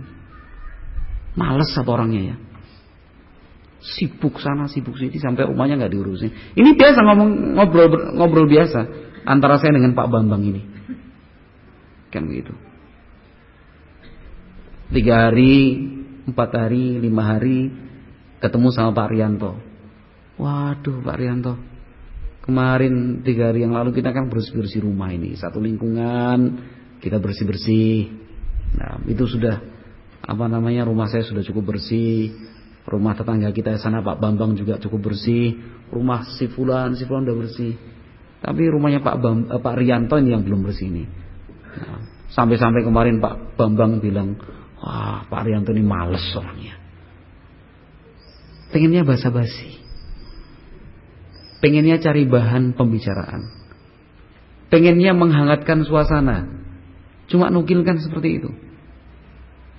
[1.38, 2.36] Males apa orangnya ya?
[3.78, 6.30] Sibuk sana, sibuk sini sampai rumahnya nggak diurusin.
[6.58, 7.88] Ini biasa ngomong ngobrol
[8.18, 8.80] ngobrol biasa
[9.22, 10.62] antara saya dengan Pak Bambang ini.
[12.10, 12.56] Kan begitu.
[14.88, 15.84] Tiga hari,
[16.24, 17.68] empat hari, lima hari
[18.40, 19.52] ketemu sama Pak Rianto.
[20.40, 21.54] Waduh Pak Rianto,
[22.48, 26.64] kemarin tiga hari yang lalu kita kan bersih-bersih rumah ini, satu lingkungan
[27.04, 28.08] kita bersih-bersih.
[28.72, 29.60] Nah itu sudah
[30.24, 32.32] apa namanya rumah saya sudah cukup bersih,
[32.88, 35.60] rumah tetangga kita sana Pak Bambang juga cukup bersih,
[35.92, 37.76] rumah si Fulan, si Fulan udah bersih.
[38.40, 41.04] Tapi rumahnya Pak Bam, eh, Pak Rianto ini yang belum bersih ini.
[41.68, 42.00] Nah,
[42.32, 44.40] sampai-sampai kemarin Pak Bambang bilang,
[44.80, 46.80] wah Pak Rianto ini males orangnya.
[48.72, 49.87] Pengennya basa-basi.
[51.58, 53.50] Pengennya cari bahan pembicaraan.
[54.68, 56.46] Pengennya menghangatkan suasana.
[57.26, 58.50] Cuma nukilkan seperti itu.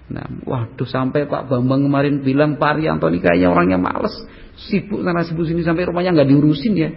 [0.09, 4.13] Nah, waduh sampai Pak Bambang kemarin bilang Pak Arianto ini kayaknya orangnya males,
[4.57, 6.89] sibuk sana sibuk sini sampai rumahnya nggak diurusin ya.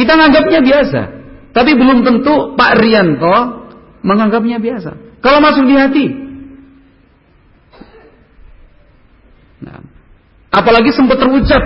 [0.00, 1.00] kita nganggapnya biasa,
[1.52, 3.36] tapi belum tentu Pak Rianto
[4.00, 5.20] menganggapnya biasa.
[5.20, 6.06] Kalau masuk di hati,
[9.60, 9.84] nah,
[10.48, 11.60] apalagi sempat terucap,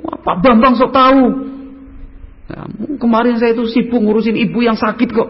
[0.00, 1.22] Wah, Pak Bambang sok tahu.
[2.52, 2.66] Nah,
[3.00, 5.28] kemarin saya itu sibuk ngurusin ibu yang sakit kok.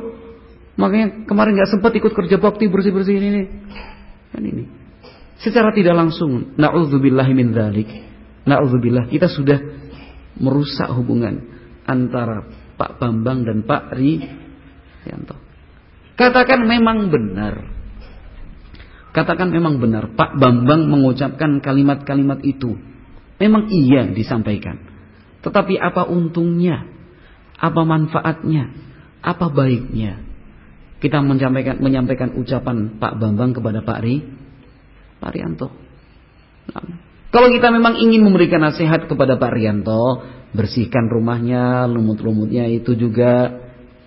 [0.78, 3.44] Makanya kemarin nggak sempat ikut kerja bakti bersih-bersih ini.
[4.32, 4.64] Kan ini.
[5.42, 7.90] Secara tidak langsung, naudzubillah min dzalik.
[8.46, 9.58] Naudzubillah kita sudah
[10.38, 11.42] merusak hubungan
[11.84, 12.46] antara
[12.78, 15.36] Pak Bambang dan Pak Rianto.
[16.14, 17.54] Katakan memang benar.
[19.12, 22.91] Katakan memang benar Pak Bambang mengucapkan kalimat-kalimat itu.
[23.42, 24.78] Memang iya disampaikan.
[25.42, 26.86] Tetapi apa untungnya?
[27.58, 28.70] Apa manfaatnya?
[29.18, 30.32] Apa baiknya?
[31.02, 34.22] kita menyampaikan menyampaikan ucapan Pak Bambang kepada Pak Ri
[35.18, 35.68] Pak Rianto.
[36.70, 36.82] Nah,
[37.34, 40.22] kalau kita memang ingin memberikan nasihat kepada Pak Rianto,
[40.54, 43.50] bersihkan rumahnya, lumut-lumutnya itu juga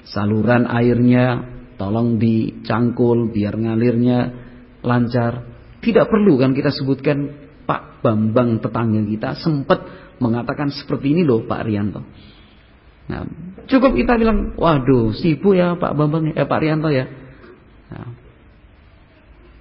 [0.08, 1.44] saluran airnya
[1.76, 4.20] tolong dicangkul biar ngalirnya
[4.80, 5.52] lancar.
[5.84, 9.84] Tidak perlu kan kita sebutkan Pak Bambang tetangga kita sempat
[10.22, 12.02] mengatakan seperti ini loh Pak Rianto.
[13.06, 13.22] Nah,
[13.70, 17.06] cukup kita bilang, waduh, sibuk ya Pak Bambang, eh Pak Rianto ya.
[17.92, 18.10] Nah,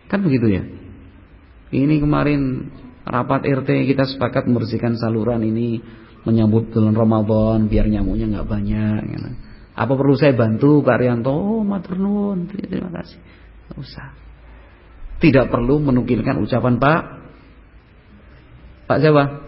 [0.08, 0.62] kan begitu ya.
[1.74, 2.70] Ini kemarin
[3.04, 5.82] rapat RT kita sepakat membersihkan saluran ini
[6.24, 9.00] menyambut bulan Ramadan biar nyamuknya nggak banyak.
[9.12, 9.28] Gitu.
[9.74, 11.34] Apa perlu saya bantu Pak Rianto?
[11.34, 12.46] Oh, matur nuwun.
[12.48, 13.18] Terima kasih.
[13.68, 14.08] Nggak usah.
[15.20, 17.00] Tidak perlu menukilkan ucapan Pak
[18.84, 19.44] Pak siapa?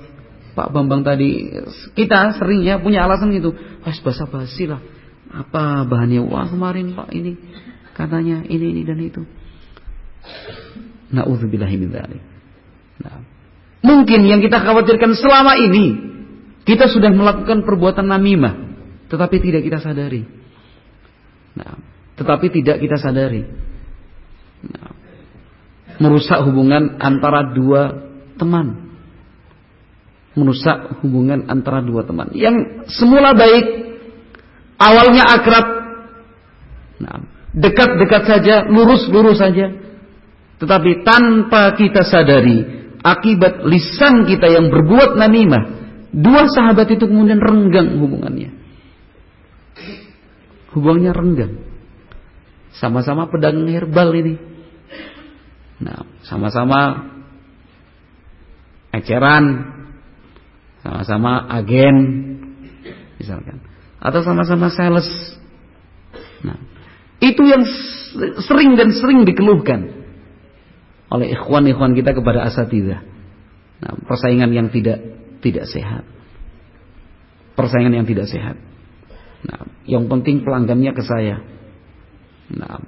[0.56, 1.52] Pak Bambang tadi
[1.92, 3.52] kita sering ya punya alasan gitu.
[3.84, 4.80] Wes basa-basi lah.
[5.28, 6.24] Apa bahannya?
[6.24, 7.36] Wah kemarin Pak ini
[7.92, 9.22] katanya ini ini dan itu.
[11.12, 11.76] Nauzubillahi.
[12.96, 13.20] Nah,
[13.84, 15.86] mungkin yang kita khawatirkan selama ini
[16.64, 18.66] kita sudah melakukan perbuatan namimah
[19.12, 20.24] tetapi tidak kita sadari.
[21.52, 21.76] Nah,
[22.16, 23.44] tetapi tidak kita sadari.
[24.66, 24.90] Nah,
[26.00, 28.08] merusak hubungan antara dua
[28.40, 28.85] teman
[30.36, 33.64] merusak hubungan antara dua teman yang semula baik,
[34.76, 35.66] awalnya akrab,
[37.00, 37.24] nah,
[37.56, 39.72] dekat-dekat saja, lurus-lurus saja,
[40.60, 45.62] tetapi tanpa kita sadari akibat lisan kita yang berbuat namimah,
[46.12, 48.52] dua sahabat itu kemudian renggang hubungannya.
[50.76, 51.54] Hubungannya renggang.
[52.76, 54.34] Sama-sama pedang herbal ini.
[55.80, 57.08] Nah, sama-sama
[58.92, 59.75] eceran,
[60.86, 61.96] sama-sama agen
[63.18, 63.58] misalkan.
[63.98, 65.08] Atau sama-sama sales.
[66.46, 66.62] Nah
[67.18, 67.66] itu yang
[68.46, 70.06] sering dan sering dikeluhkan
[71.10, 73.00] oleh ikhwan-ikhwan kita kepada asatidah
[73.82, 75.02] nah, persaingan yang tidak
[75.42, 76.06] tidak sehat.
[77.58, 78.54] Persaingan yang tidak sehat.
[79.42, 81.42] Nah yang penting pelanggannya ke saya.
[82.54, 82.78] Nah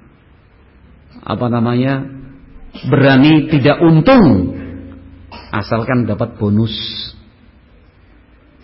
[1.19, 2.15] apa namanya?
[2.85, 4.55] Berani tidak untung.
[5.49, 6.71] Asalkan dapat bonus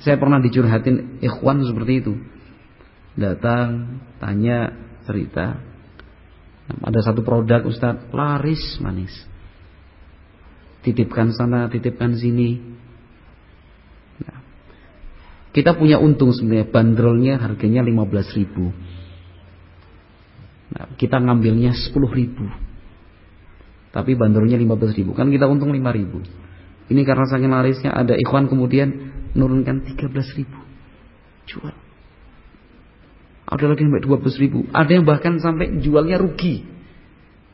[0.06, 2.14] saya pernah dicurhatin ikhwan seperti itu.
[3.18, 4.70] Datang, tanya,
[5.10, 5.58] cerita.
[6.70, 9.10] Ada satu produk Ustaz, laris manis.
[10.86, 12.62] Titipkan sana, titipkan sini.
[14.22, 14.46] Nah,
[15.58, 18.70] kita punya untung sebenarnya, bandrolnya harganya 15 ribu.
[20.70, 22.46] Nah, kita ngambilnya 10 ribu.
[23.90, 25.18] Tapi bandrolnya 15 ribu.
[25.18, 26.22] Kan kita untung 5 ribu.
[26.94, 30.10] Ini karena saking larisnya ada ikhwan kemudian nurunkan 13
[30.40, 30.60] ribu.
[31.46, 31.76] Jual.
[33.46, 34.66] Ada lagi sampai 12 ribu.
[34.74, 36.66] Ada yang bahkan sampai jualnya rugi.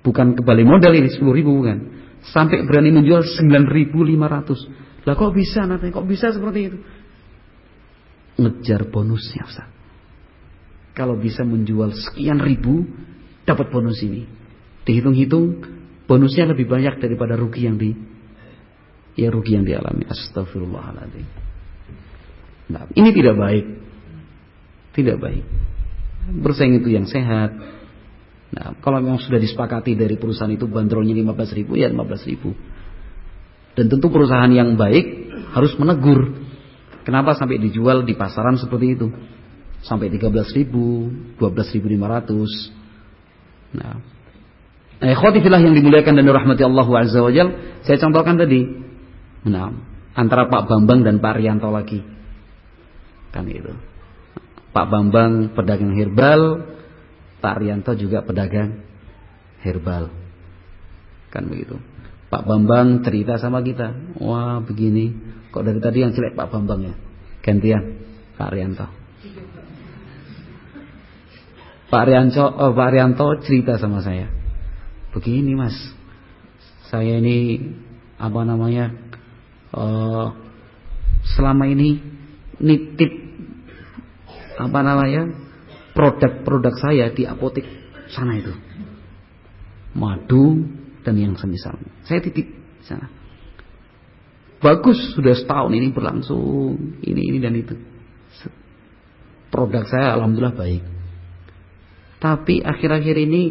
[0.02, 1.78] Bukan kembali modal ini 10 ribu bukan.
[2.22, 6.78] Sampai berani menjual 9.500 lah kok bisa nanti kok bisa seperti itu?
[8.38, 9.70] Ngejar bonusnya Ustaz.
[10.94, 12.86] Kalau bisa menjual sekian ribu
[13.48, 14.30] dapat bonus ini.
[14.86, 15.66] Dihitung-hitung
[16.06, 17.98] bonusnya lebih banyak daripada rugi yang di
[19.18, 20.06] ya rugi yang dialami.
[20.06, 21.51] Astagfirullahaladzim
[22.72, 23.66] Nah, ini tidak baik.
[24.96, 25.44] Tidak baik.
[26.40, 27.52] Bersaing itu yang sehat.
[28.52, 32.56] Nah, kalau memang sudah disepakati dari perusahaan itu bandrolnya 15 ribu, ya 15 ribu.
[33.76, 36.36] Dan tentu perusahaan yang baik harus menegur.
[37.08, 39.08] Kenapa sampai dijual di pasaran seperti itu?
[39.82, 41.10] Sampai 13 ribu,
[41.40, 43.72] 12 ribu 500.
[43.72, 43.96] Nah,
[45.00, 48.68] eh, khotifillah yang dimuliakan dan dirahmati Allah Azza wa Jal, saya contohkan tadi.
[49.48, 49.74] Nah,
[50.14, 52.21] antara Pak Bambang dan Pak Rianto lagi.
[53.32, 53.72] Kan itu.
[54.72, 56.64] Pak Bambang pedagang herbal,
[57.44, 58.84] Pak Rianto juga pedagang
[59.64, 60.12] herbal.
[61.32, 61.80] Kan begitu.
[62.32, 63.92] Pak Bambang cerita sama kita.
[64.20, 65.12] Wah begini.
[65.52, 66.96] Kok dari tadi yang jelek Pak Bambang ya?
[67.44, 67.84] Gantian
[68.40, 68.88] Pak Rianto.
[71.92, 74.32] Pak Rianto, oh, Pak Rianto cerita sama saya.
[75.12, 75.76] Begini mas.
[76.88, 77.60] Saya ini
[78.16, 78.96] apa namanya?
[79.76, 80.32] Uh,
[81.36, 82.00] selama ini
[82.64, 83.21] nitip
[84.62, 85.34] apa namanya
[85.98, 87.66] produk-produk saya di apotek
[88.14, 88.54] sana itu.
[89.98, 90.64] Madu
[91.02, 91.76] dan yang semisal.
[92.06, 92.48] Saya titip
[92.86, 93.10] sana.
[94.62, 97.76] Bagus sudah setahun ini berlangsung ini ini dan itu.
[99.50, 100.84] Produk saya alhamdulillah baik.
[102.22, 103.44] Tapi akhir-akhir ini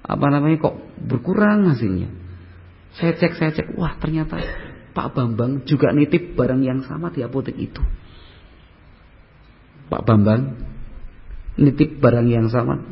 [0.00, 2.08] apa namanya kok berkurang hasilnya.
[2.96, 4.40] Saya cek saya cek wah ternyata
[4.96, 7.84] Pak Bambang juga nitip barang yang sama di apotek itu.
[9.86, 10.58] Pak Bambang
[11.56, 12.84] nitip barang yang sama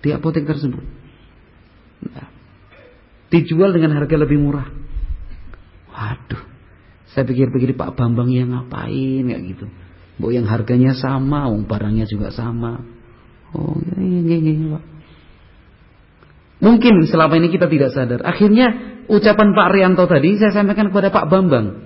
[0.00, 0.84] di apotek tersebut.
[2.06, 2.28] Nah,
[3.32, 4.68] dijual dengan harga lebih murah.
[5.90, 6.42] Waduh,
[7.10, 9.66] saya pikir-pikir Pak Bambang yang ngapain ya gitu.
[10.16, 12.80] Bu yang harganya sama, um, barangnya juga sama.
[13.52, 14.84] Oh, iya, iya, iya, iya, iya, Pak.
[16.56, 18.24] Mungkin selama ini kita tidak sadar.
[18.24, 21.84] Akhirnya ucapan Pak Rianto tadi saya sampaikan kepada Pak Bambang.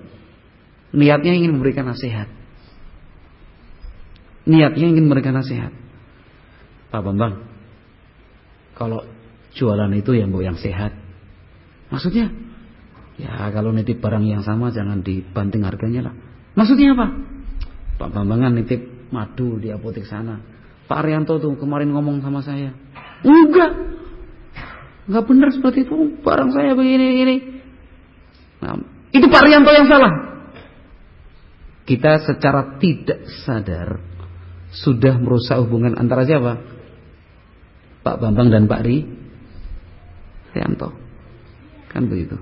[0.95, 2.40] Niatnya ingin memberikan nasihat.
[4.49, 5.73] Niatnya ingin memberikan nasihat.
[6.91, 7.47] Pak Bambang,
[8.75, 9.05] kalau
[9.55, 10.97] jualan itu yang yang sehat.
[11.91, 12.33] Maksudnya,
[13.21, 16.15] ya kalau nitip barang yang sama jangan dibanting harganya lah.
[16.57, 17.07] Maksudnya apa?
[18.01, 20.41] Pak Bambang kan nitip madu di apotek sana.
[20.91, 22.75] Pak Arianto tuh kemarin ngomong sama saya.
[23.23, 23.71] Enggak.
[25.07, 25.95] Enggak benar seperti itu.
[26.27, 27.37] Barang saya begini ini.
[28.65, 28.81] Nah,
[29.15, 30.13] itu Pak Arianto yang salah.
[31.87, 34.10] Kita secara tidak sadar
[34.71, 36.63] sudah merusak hubungan antara siapa?
[38.01, 39.05] Pak Bambang dan Pak Ri
[40.55, 40.89] Rianto.
[41.91, 42.39] Kan begitu.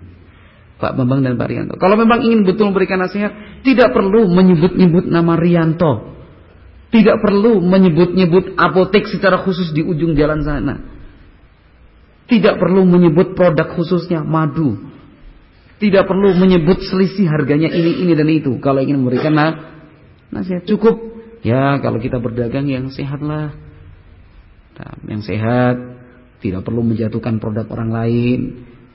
[0.78, 1.74] Pak Bambang dan Pak Rianto.
[1.80, 6.14] Kalau memang ingin betul memberikan nasihat, tidak perlu menyebut-nyebut nama Rianto.
[6.88, 10.74] Tidak perlu menyebut-nyebut apotek secara khusus di ujung jalan sana.
[12.28, 14.88] Tidak perlu menyebut produk khususnya madu.
[15.78, 18.56] Tidak perlu menyebut selisih harganya ini, ini dan itu.
[18.60, 19.36] Kalau ingin memberikan
[20.32, 21.17] nasihat cukup.
[21.46, 23.54] Ya kalau kita berdagang yang sehatlah
[24.78, 25.76] Nah, yang sehat,
[26.38, 28.40] tidak perlu menjatuhkan produk orang lain,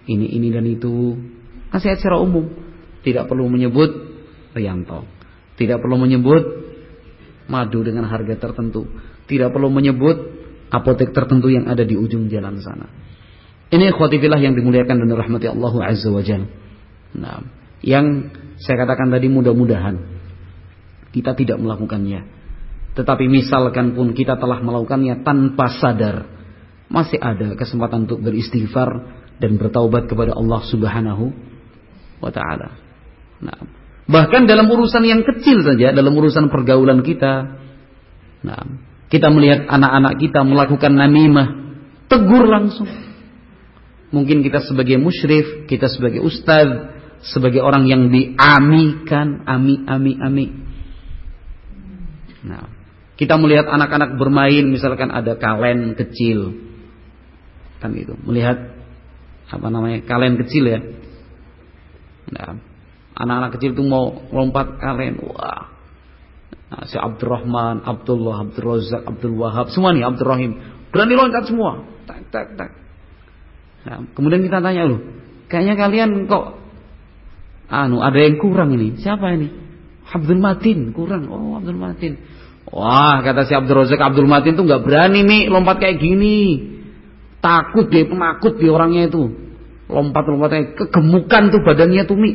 [0.07, 1.19] ini ini dan itu.
[1.75, 2.47] Nasihat secara umum,
[3.03, 3.91] tidak perlu menyebut
[4.55, 5.03] Rianto,
[5.59, 6.43] tidak perlu menyebut
[7.51, 8.87] madu dengan harga tertentu,
[9.27, 10.15] tidak perlu menyebut
[10.71, 12.87] apotek tertentu yang ada di ujung jalan sana.
[13.73, 16.47] Ini khotifillah yang dimuliakan dan rahmati Allah Azza wa Jalla.
[17.17, 17.41] Nah,
[17.83, 18.31] yang
[18.61, 20.12] saya katakan tadi mudah-mudahan
[21.14, 22.26] kita tidak melakukannya.
[22.93, 26.26] Tetapi misalkan pun kita telah melakukannya tanpa sadar,
[26.89, 28.89] masih ada kesempatan untuk beristighfar
[29.38, 31.34] dan bertaubat kepada Allah Subhanahu
[32.22, 32.78] wa taala.
[33.41, 33.57] Nah,
[34.05, 37.57] bahkan dalam urusan yang kecil saja, dalam urusan pergaulan kita,
[38.45, 38.61] nah,
[39.09, 41.47] kita melihat anak-anak kita melakukan namimah,
[42.09, 42.89] tegur langsung.
[44.14, 46.93] Mungkin kita sebagai musyrif, kita sebagai ustaz,
[47.26, 50.47] sebagai orang yang diamikan, ami, ami, ami.
[52.43, 52.67] Nah,
[53.15, 56.53] kita melihat anak-anak bermain, misalkan ada kalen kecil,
[57.79, 58.19] kan gitu.
[58.27, 58.73] Melihat
[59.47, 60.79] apa namanya kalen kecil ya.
[62.33, 62.59] Nah,
[63.15, 65.71] anak-anak kecil itu mau lompat kalen, wah.
[66.73, 70.57] Nah, si Abdurrahman, Abdullah, Abdul Razak, Abdul Wahab, semua nih Abdurrahim,
[70.89, 72.71] berani loncat semua, tak tak tak.
[73.85, 74.97] Nah, kemudian kita tanya lu,
[75.53, 76.57] kayaknya kalian kok
[77.69, 78.97] anu ada yang kurang ini.
[78.97, 79.62] Siapa ini?
[80.14, 81.26] Abdul Matin kurang.
[81.34, 82.22] Oh, Abdul Matin.
[82.70, 86.70] Wah, kata si Abdul Razak Abdul Matin tuh nggak berani nih lompat kayak gini.
[87.41, 89.30] Takut dia penakut di orangnya itu.
[89.89, 92.32] Lompat-lompatnya kegemukan tuh badannya tuh Mi.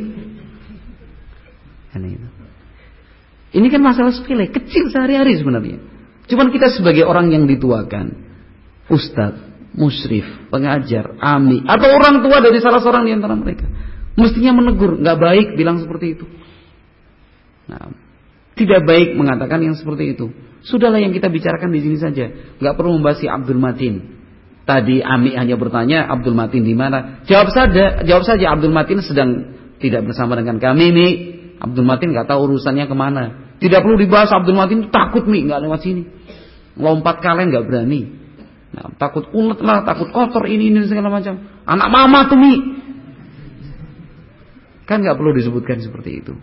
[3.49, 5.81] Ini kan masalah sepele, kecil sehari-hari sebenarnya.
[6.29, 8.13] Cuman kita sebagai orang yang dituakan,
[8.93, 13.65] ustadz, musyrif, pengajar, ami, atau orang tua dari salah seorang di antara mereka,
[14.21, 16.29] mestinya menegur, nggak baik bilang seperti itu.
[17.69, 17.93] Nah,
[18.59, 20.33] tidak baik mengatakan yang seperti itu.
[20.67, 22.27] Sudahlah yang kita bicarakan di sini saja.
[22.59, 24.19] Gak perlu membahas si Abdul Matin.
[24.67, 27.25] Tadi Ami hanya bertanya Abdul Matin di mana?
[27.25, 31.13] Jawab saja, jawab saja Abdul Matin sedang tidak bersama dengan kami nih.
[31.63, 33.55] Abdul Matin nggak tahu urusannya ke mana.
[33.63, 36.03] Tidak perlu dibahas Abdul Matin takut nih nggak lewat sini.
[36.77, 38.01] Lompat kalian nggak berani.
[38.69, 41.41] Nah, takut ulet lah, takut kotor ini ini segala macam.
[41.65, 42.59] Anak mama tuh nih.
[44.85, 46.37] Kan nggak perlu disebutkan seperti itu.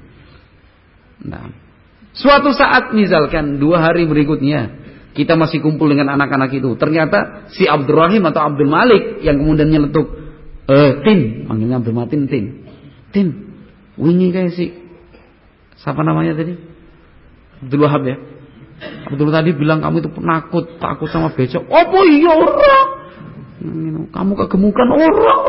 [1.23, 1.47] Nah,
[2.11, 4.83] suatu saat misalkan dua hari berikutnya
[5.15, 6.75] kita masih kumpul dengan anak-anak itu.
[6.75, 10.11] Ternyata si Abdurrahim atau Abdul Malik yang kemudian nyeletuk,
[10.67, 12.45] eh Tin, manggilnya Abdul Matin Tin.
[13.15, 13.27] Tin,
[13.95, 14.75] wingi kayak si
[15.79, 16.59] siapa namanya tadi?
[17.63, 18.17] Abdul Wahab ya.
[19.07, 21.63] Abdul tadi bilang kamu itu penakut, takut sama becok.
[21.71, 22.87] Apa iya orang?
[24.11, 25.41] Kamu kegemukan orang.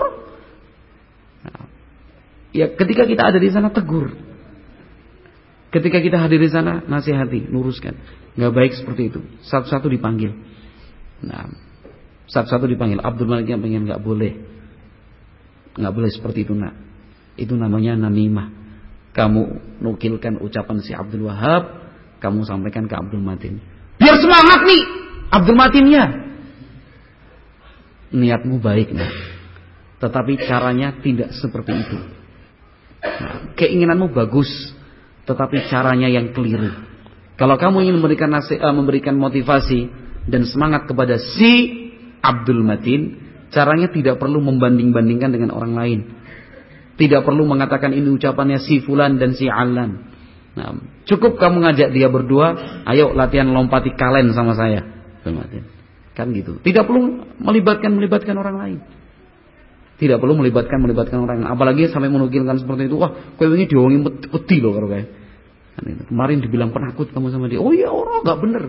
[1.42, 1.66] Nah,
[2.54, 4.14] ya ketika kita ada di sana tegur.
[5.74, 7.98] Ketika kita hadir di sana nasihati, luruskan
[8.36, 9.20] nggak baik seperti itu.
[9.42, 10.30] Satu-satu dipanggil.
[11.24, 11.48] Nah,
[12.28, 13.00] satu-satu dipanggil.
[13.00, 14.36] Abdul Malik yang pengen nggak boleh,
[15.74, 16.76] nggak boleh seperti itu nak.
[17.34, 18.52] Itu namanya namimah.
[19.16, 19.42] Kamu
[19.80, 21.88] nukilkan ucapan si Abdul Wahab,
[22.20, 23.58] kamu sampaikan ke Abdul Matin.
[23.96, 24.82] Biar semangat nih
[25.32, 26.04] Abdul Matinnya.
[28.12, 29.12] Niatmu baik nak.
[29.96, 31.98] Tetapi caranya tidak seperti itu.
[33.00, 34.48] Nah, keinginanmu bagus,
[35.26, 36.70] tetapi caranya yang keliru.
[37.36, 39.92] Kalau kamu ingin memberikan nasi, uh, memberikan motivasi
[40.24, 41.84] dan semangat kepada si
[42.24, 43.20] Abdul Matin,
[43.52, 46.00] caranya tidak perlu membanding-bandingkan dengan orang lain.
[46.96, 50.16] Tidak perlu mengatakan ini ucapannya si Fulan dan si Alan.
[50.56, 50.72] Nah,
[51.04, 54.80] cukup kamu ngajak dia berdua, ayo latihan lompati kalen sama saya.
[56.16, 56.56] Kan gitu.
[56.64, 58.78] Tidak perlu melibatkan melibatkan orang lain.
[59.96, 61.48] Tidak perlu melibatkan melibatkan orang.
[61.48, 63.00] Apalagi sampai menukilkan seperti itu.
[63.00, 65.08] Wah, kowe ini diomongin peti loh karo kayak.
[65.76, 67.60] Kan Kemarin dibilang penakut kamu sama dia.
[67.60, 68.64] Oh iya orang nggak bener.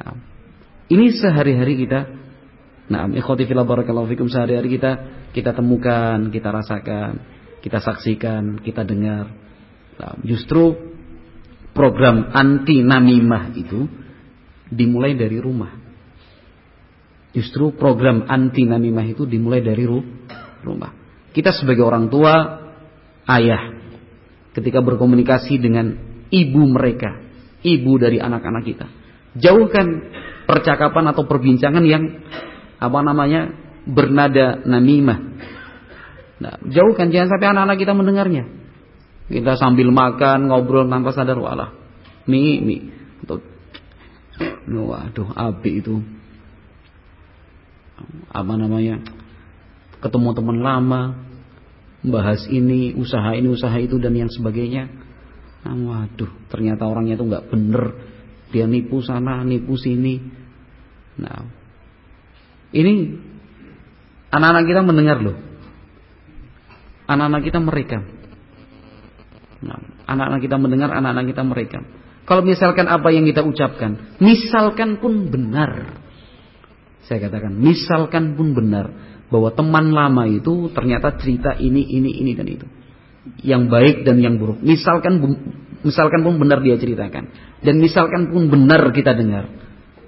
[0.00, 0.16] Nah,
[0.88, 2.00] ini sehari-hari kita.
[2.88, 7.20] Nah, ikhwati fillah barakallahu fikum sehari-hari kita kita temukan, kita rasakan,
[7.60, 9.28] kita saksikan, kita dengar.
[9.98, 10.74] Nah, justru
[11.76, 13.86] program anti namimah itu
[14.72, 15.87] dimulai dari rumah.
[17.38, 20.90] Justru program anti namimah itu dimulai dari rumah.
[21.30, 22.34] Kita sebagai orang tua,
[23.30, 23.78] ayah,
[24.58, 25.94] ketika berkomunikasi dengan
[26.34, 27.14] ibu mereka,
[27.62, 28.86] ibu dari anak-anak kita.
[29.38, 29.86] Jauhkan
[30.50, 32.26] percakapan atau perbincangan yang
[32.82, 33.54] apa namanya
[33.86, 35.18] bernada namimah.
[36.42, 38.44] Nah, jauhkan jangan sampai anak-anak kita mendengarnya.
[39.30, 41.70] Kita sambil makan ngobrol tanpa sadar walah.
[42.26, 42.90] Mi mi.
[43.22, 43.46] Atau
[44.66, 46.17] waduh api itu.
[48.30, 49.02] Apa namanya?
[49.98, 51.02] Ketemu teman lama,
[52.06, 54.86] bahas ini, usaha ini, usaha itu dan yang sebagainya.
[55.66, 57.84] Nah, waduh, ternyata orangnya itu nggak bener.
[58.54, 60.22] Dia nipu sana, nipu sini.
[61.18, 61.50] Nah,
[62.70, 63.18] ini
[64.30, 65.36] anak-anak kita mendengar loh.
[67.08, 68.02] Anak-anak kita merekam.
[69.58, 71.82] Nah, anak-anak kita mendengar, anak-anak kita merekam.
[72.28, 75.97] Kalau misalkan apa yang kita ucapkan, misalkan pun benar.
[77.08, 78.92] Saya katakan, misalkan pun benar
[79.32, 82.66] bahwa teman lama itu ternyata cerita ini ini ini dan itu.
[83.40, 84.60] Yang baik dan yang buruk.
[84.60, 85.16] Misalkan
[85.80, 87.32] misalkan pun benar dia ceritakan.
[87.64, 89.48] Dan misalkan pun benar kita dengar.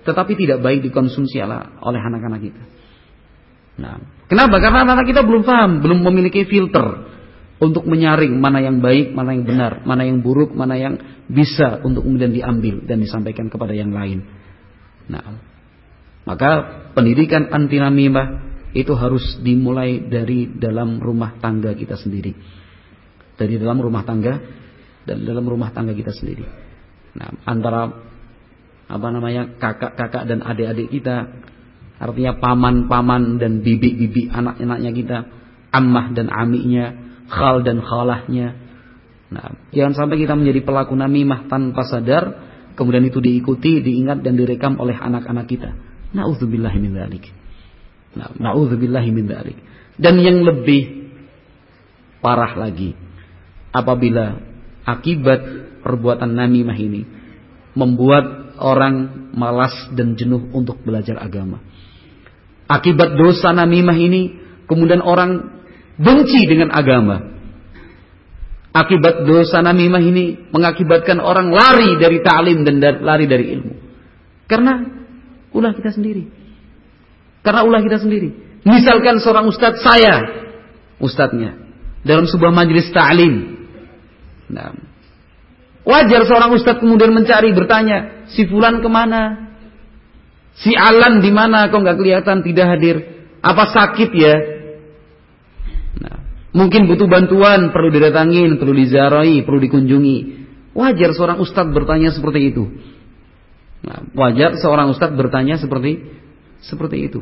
[0.05, 2.63] Tetapi tidak baik dikonsumsi oleh anak-anak kita.
[3.81, 3.97] Nah
[4.29, 4.61] kenapa?
[4.61, 6.85] Karena anak-anak kita belum paham belum memiliki filter
[7.61, 10.97] untuk menyaring mana yang baik mana yang benar mana yang buruk mana yang
[11.29, 14.25] bisa untuk kemudian diambil dan disampaikan kepada yang lain.
[15.13, 15.50] Nah
[16.25, 16.51] maka
[16.93, 22.37] pendidikan anti namimah itu harus dimulai dari dalam rumah tangga kita sendiri.
[23.35, 24.37] Dari dalam rumah tangga
[25.09, 26.45] dan dalam rumah tangga kita sendiri.
[27.17, 27.91] Nah, antara
[28.91, 31.41] apa namanya kakak-kakak dan adik-adik kita,
[31.99, 35.19] artinya paman-paman dan bibi-bibi anak-anaknya kita,
[35.75, 36.95] ammah dan amiknya,
[37.27, 38.55] khal dan khalahnya.
[39.31, 42.25] Nah, jangan sampai kita menjadi pelaku namimah tanpa sadar,
[42.75, 45.71] kemudian itu diikuti, diingat dan direkam oleh anak-anak kita.
[46.11, 47.25] Nauzubillahi min dzalik.
[48.17, 49.59] Na'udzubillahi min dzalik.
[50.01, 51.13] Dan yang lebih
[52.25, 52.97] parah lagi
[53.71, 54.39] apabila
[54.85, 55.41] akibat
[55.81, 57.03] perbuatan namimah ini
[57.79, 61.63] membuat orang malas dan jenuh untuk belajar agama.
[62.71, 64.37] Akibat dosa namimah ini
[64.67, 65.63] kemudian orang
[65.99, 67.39] benci dengan agama.
[68.71, 73.75] Akibat dosa namimah ini mengakibatkan orang lari dari ta'lim dan lari dari ilmu.
[74.47, 75.00] Karena
[75.55, 76.27] ulah kita sendiri.
[77.41, 78.31] Karena ulah kita sendiri.
[78.63, 80.15] Misalkan seorang ustadz saya,
[81.01, 81.57] ustadznya,
[82.05, 83.35] dalam sebuah majelis ta'lim.
[84.53, 84.77] Nah,
[85.89, 89.49] wajar seorang ustadz kemudian mencari, bertanya, si fulan ke mana?
[90.61, 92.97] Si Alan di mana kok nggak kelihatan tidak hadir?
[93.41, 94.35] Apa sakit ya?
[96.05, 96.17] Nah,
[96.53, 100.19] mungkin butuh bantuan, perlu didatangin, perlu diziarahi, perlu dikunjungi.
[100.77, 102.69] Wajar seorang ustadz bertanya seperti itu.
[103.81, 106.05] Nah, wajar seorang ustadz bertanya seperti
[106.61, 107.21] seperti itu.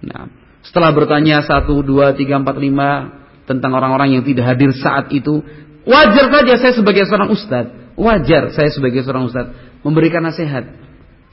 [0.00, 0.32] Nah,
[0.64, 5.44] setelah bertanya satu, dua, tiga, empat, lima tentang orang-orang yang tidak hadir saat itu,
[5.84, 10.64] wajar saja saya sebagai seorang ustadz, wajar saya sebagai seorang ustadz memberikan nasihat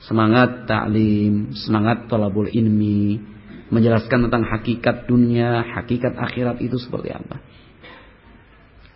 [0.04, 3.22] semangat taklim, semangat tolabul ilmi,
[3.72, 7.38] menjelaskan tentang hakikat dunia, hakikat akhirat itu seperti apa.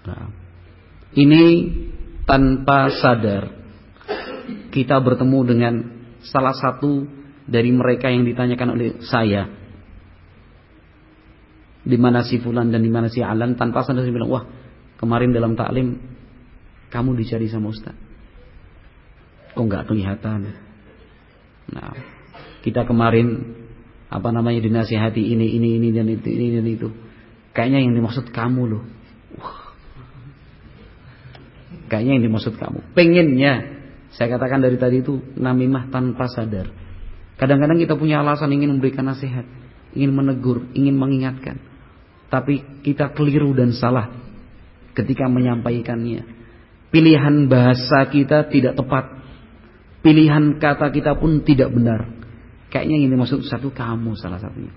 [0.03, 0.28] Nah,
[1.15, 1.43] ini
[2.28, 3.62] tanpa sadar
[4.72, 5.74] kita bertemu dengan
[6.24, 7.08] salah satu
[7.48, 9.52] dari mereka yang ditanyakan oleh saya.
[11.84, 14.48] Di mana si fulan dan di mana si alan tanpa sadar saya bilang, "Wah,
[14.96, 16.00] kemarin dalam taklim
[16.88, 17.96] kamu dicari sama ustaz."
[19.54, 20.56] Kok nggak kelihatan?
[21.76, 21.94] Nah,
[22.64, 23.60] kita kemarin
[24.08, 26.89] apa namanya dinasihati ini ini ini dan itu ini dan itu.
[27.52, 28.84] Kayaknya yang dimaksud kamu loh.
[31.91, 32.80] Kayaknya yang dimaksud kamu.
[32.98, 33.83] Pengennya
[34.14, 36.70] saya katakan dari tadi itu namimah tanpa sadar.
[37.38, 39.45] Kadang-kadang kita punya alasan ingin memberikan nasihat,
[39.97, 41.57] ingin menegur, ingin mengingatkan.
[42.30, 44.14] Tapi kita keliru dan salah
[44.93, 46.45] ketika menyampaikannya.
[46.93, 49.24] Pilihan bahasa kita tidak tepat
[50.03, 52.11] Pilihan kata kita pun tidak benar.
[52.68, 54.76] Kayaknya ini maksud satu kamu salah satunya.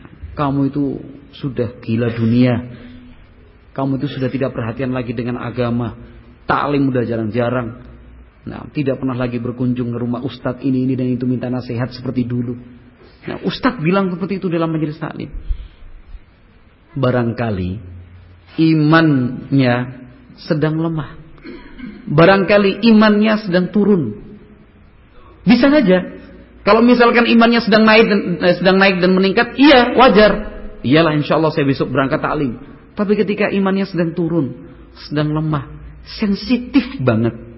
[0.00, 0.96] Nah, kamu itu
[1.36, 2.56] sudah gila dunia.
[3.76, 5.92] Kamu itu sudah tidak perhatian lagi dengan agama.
[6.48, 7.89] Taklim udah jarang-jarang.
[8.40, 12.24] Nah, tidak pernah lagi berkunjung ke rumah ustadz ini ini dan itu minta nasihat seperti
[12.24, 12.56] dulu.
[13.28, 15.28] Nah, ustadz bilang seperti itu dalam majelis taklim.
[16.96, 17.70] Barangkali
[18.56, 19.74] imannya
[20.40, 21.20] sedang lemah.
[22.08, 24.16] Barangkali imannya sedang turun.
[25.44, 26.20] Bisa saja.
[26.64, 30.32] Kalau misalkan imannya sedang naik dan eh, sedang naik dan meningkat, iya wajar.
[30.80, 32.56] Iyalah insya Allah saya besok berangkat taklim.
[32.96, 34.72] Tapi ketika imannya sedang turun,
[35.08, 35.68] sedang lemah,
[36.20, 37.49] sensitif banget.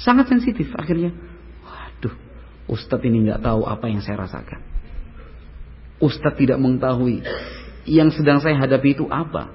[0.00, 1.12] Sangat sensitif akhirnya.
[1.62, 2.14] Waduh,
[2.68, 4.60] Ustadz ini nggak tahu apa yang saya rasakan.
[6.02, 7.22] Ustadz tidak mengetahui
[7.86, 9.52] yang sedang saya hadapi itu apa.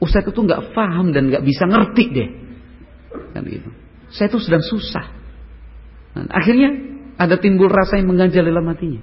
[0.00, 2.30] Ustadz itu nggak paham dan nggak bisa ngerti deh.
[3.36, 3.70] Kan gitu.
[4.10, 5.06] Saya itu sedang susah.
[6.18, 6.74] Nah, akhirnya
[7.14, 9.02] ada timbul rasa yang mengganjal dalam hatinya.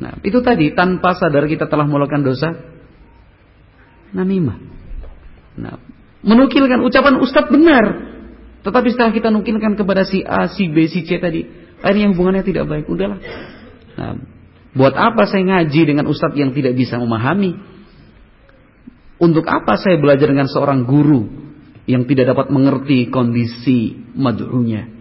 [0.00, 2.48] Nah, itu tadi tanpa sadar kita telah melakukan dosa
[4.16, 4.56] namimah.
[5.60, 5.76] Nah,
[6.24, 8.09] menukilkan ucapan ustadz benar,
[8.60, 11.48] tetapi setelah kita nukilkan kepada si A, si B, si C tadi,
[11.80, 12.84] akhirnya hubungannya tidak baik.
[12.84, 13.18] Udahlah.
[13.96, 14.14] Nah,
[14.76, 17.56] buat apa saya ngaji dengan ustadz yang tidak bisa memahami?
[19.20, 21.28] Untuk apa saya belajar dengan seorang guru
[21.84, 25.00] yang tidak dapat mengerti kondisi mad'unya?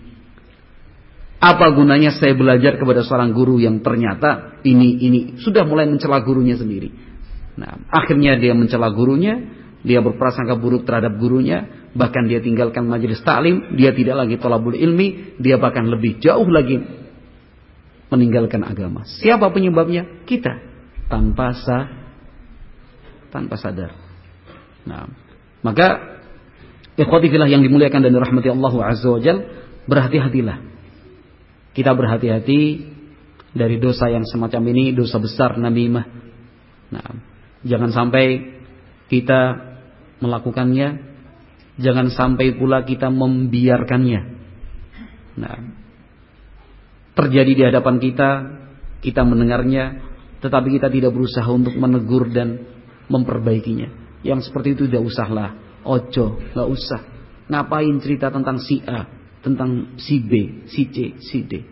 [1.39, 6.60] Apa gunanya saya belajar kepada seorang guru yang ternyata ini ini sudah mulai mencela gurunya
[6.60, 6.91] sendiri.
[7.55, 9.39] Nah, akhirnya dia mencela gurunya,
[9.84, 15.38] dia berprasangka buruk terhadap gurunya, bahkan dia tinggalkan majelis taklim, dia tidak lagi tolabul ilmi,
[15.42, 16.82] dia bahkan lebih jauh lagi
[18.10, 19.06] meninggalkan agama.
[19.06, 20.26] Siapa penyebabnya?
[20.26, 20.54] Kita
[21.10, 21.78] tanpa sa
[23.30, 23.94] tanpa sadar.
[24.90, 25.06] Nah,
[25.61, 26.18] maka
[26.98, 29.38] ikhwati yang dimuliakan dan dirahmati Allah Azza wa Jal,
[29.86, 30.70] berhati-hatilah
[31.80, 32.61] kita berhati-hati
[33.53, 36.06] dari dosa yang semacam ini, dosa besar namimah.
[36.90, 37.10] Nah,
[37.64, 38.57] jangan sampai
[39.07, 39.41] kita
[40.20, 41.09] melakukannya,
[41.80, 44.22] jangan sampai pula kita membiarkannya.
[45.39, 45.56] Nah,
[47.15, 48.30] terjadi di hadapan kita,
[48.99, 50.03] kita mendengarnya,
[50.43, 52.68] tetapi kita tidak berusaha untuk menegur dan
[53.07, 54.19] memperbaikinya.
[54.22, 55.56] Yang seperti itu tidak usahlah,
[55.88, 57.01] ojo, nggak usah.
[57.49, 59.19] Ngapain cerita tentang si A?
[59.39, 61.64] tentang si B, si C, si D.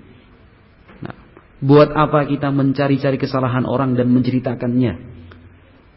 [1.03, 1.15] Nah,
[1.59, 5.15] buat apa kita mencari-cari kesalahan orang dan menceritakannya?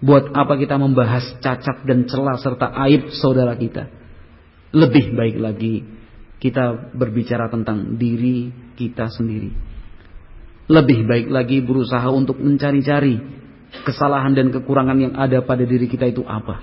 [0.01, 4.00] Buat apa kita membahas cacat dan celah serta aib saudara kita?
[4.71, 5.83] Lebih baik lagi
[6.41, 8.49] kita berbicara tentang diri
[8.79, 9.51] kita sendiri.
[10.71, 13.19] Lebih baik lagi berusaha untuk mencari-cari
[13.83, 16.63] kesalahan dan kekurangan yang ada pada diri kita itu apa.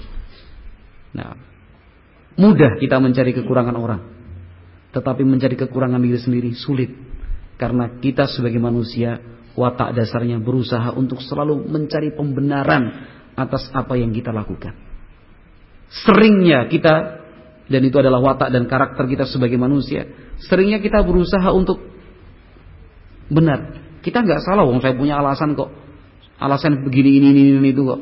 [1.12, 1.36] Nah,
[2.40, 4.02] mudah kita mencari kekurangan orang.
[4.96, 6.92] Tetapi mencari kekurangan diri sendiri sulit.
[7.58, 9.20] Karena kita sebagai manusia,
[9.58, 12.94] watak dasarnya berusaha untuk selalu mencari pembenaran
[13.34, 14.78] atas apa yang kita lakukan.
[15.90, 17.17] Seringnya kita,
[17.68, 20.08] dan itu adalah watak dan karakter kita sebagai manusia,
[20.48, 21.84] seringnya kita berusaha untuk
[23.28, 23.84] benar.
[24.02, 25.68] Kita nggak salah, wong saya punya alasan kok.
[26.38, 28.02] Alasan begini ini ini ini itu kok.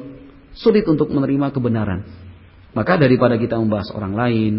[0.53, 2.05] Sulit untuk menerima kebenaran.
[2.75, 4.53] Maka daripada kita membahas orang lain,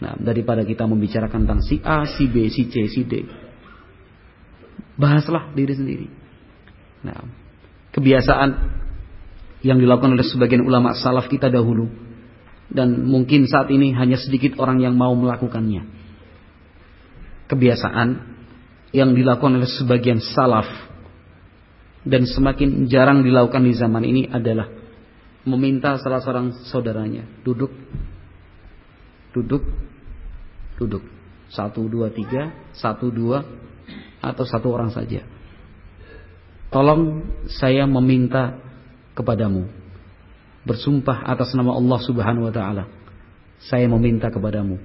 [0.00, 3.28] Nah, daripada kita membicarakan tentang si A, si B, si C, si D.
[4.96, 6.08] Bahaslah diri sendiri.
[7.04, 7.20] Nah,
[7.92, 8.80] kebiasaan
[9.60, 11.92] yang dilakukan oleh sebagian ulama salaf kita dahulu
[12.70, 15.82] dan mungkin saat ini hanya sedikit orang yang mau melakukannya.
[17.50, 18.08] Kebiasaan
[18.94, 20.66] yang dilakukan oleh sebagian salaf
[22.06, 24.70] dan semakin jarang dilakukan di zaman ini adalah
[25.42, 27.74] meminta salah seorang saudaranya duduk,
[29.34, 29.66] duduk,
[30.78, 31.04] duduk,
[31.50, 33.42] satu dua tiga, satu dua
[34.22, 35.26] atau satu orang saja.
[36.70, 38.62] Tolong saya meminta
[39.18, 39.79] kepadamu.
[40.64, 42.84] Bersumpah atas nama Allah Subhanahu wa taala.
[43.60, 44.80] Saya meminta kepadamu.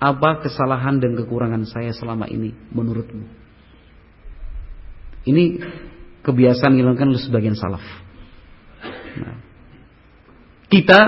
[0.00, 3.26] Apa kesalahan dan kekurangan saya selama ini menurutmu?
[5.28, 5.44] Ini
[6.24, 7.84] kebiasaan dilakukan oleh sebagian salaf.
[9.20, 9.36] Nah,
[10.72, 11.00] kita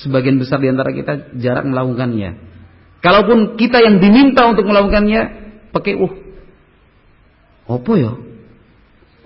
[0.00, 2.48] sebagian besar di antara kita jarak melakukannya.
[3.04, 5.20] Kalaupun kita yang diminta untuk melakukannya,
[5.74, 6.14] pakai uh.
[7.68, 8.12] Apa ya?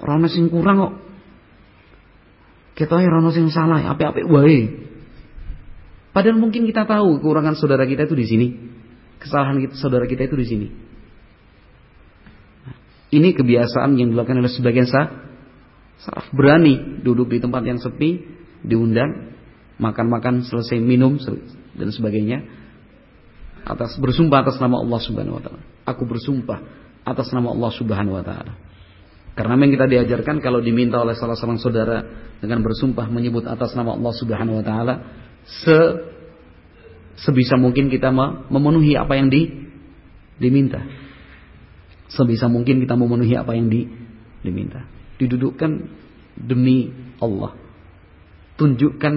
[0.02, 0.94] Rono sing kurang kok.
[2.74, 4.84] Kita rono sing salah, apik-apik wae.
[6.10, 8.48] Padahal mungkin kita tahu kekurangan saudara kita itu di sini.
[9.22, 10.68] Kesalahan kita, saudara kita itu di sini.
[13.14, 15.06] Ini kebiasaan yang dilakukan oleh sebagian sah.
[16.02, 18.26] Salaf berani duduk di tempat yang sepi,
[18.66, 19.38] diundang,
[19.78, 21.14] makan-makan selesai minum
[21.78, 22.42] dan sebagainya.
[23.64, 25.62] Atas bersumpah atas nama Allah Subhanahu wa taala.
[25.86, 26.59] Aku bersumpah
[27.06, 28.52] atas nama Allah Subhanahu wa taala.
[29.35, 32.06] Karena yang kita diajarkan kalau diminta oleh salah seorang saudara
[32.39, 34.94] dengan bersumpah menyebut atas nama Allah Subhanahu wa taala
[35.43, 35.78] se
[37.19, 38.15] sebisa mungkin kita
[38.51, 39.51] memenuhi apa yang di,
[40.39, 40.82] diminta.
[42.11, 43.90] Sebisa mungkin kita memenuhi apa yang di,
[44.47, 44.86] diminta.
[45.19, 45.70] Didudukkan
[46.39, 47.59] demi Allah.
[48.55, 49.15] Tunjukkan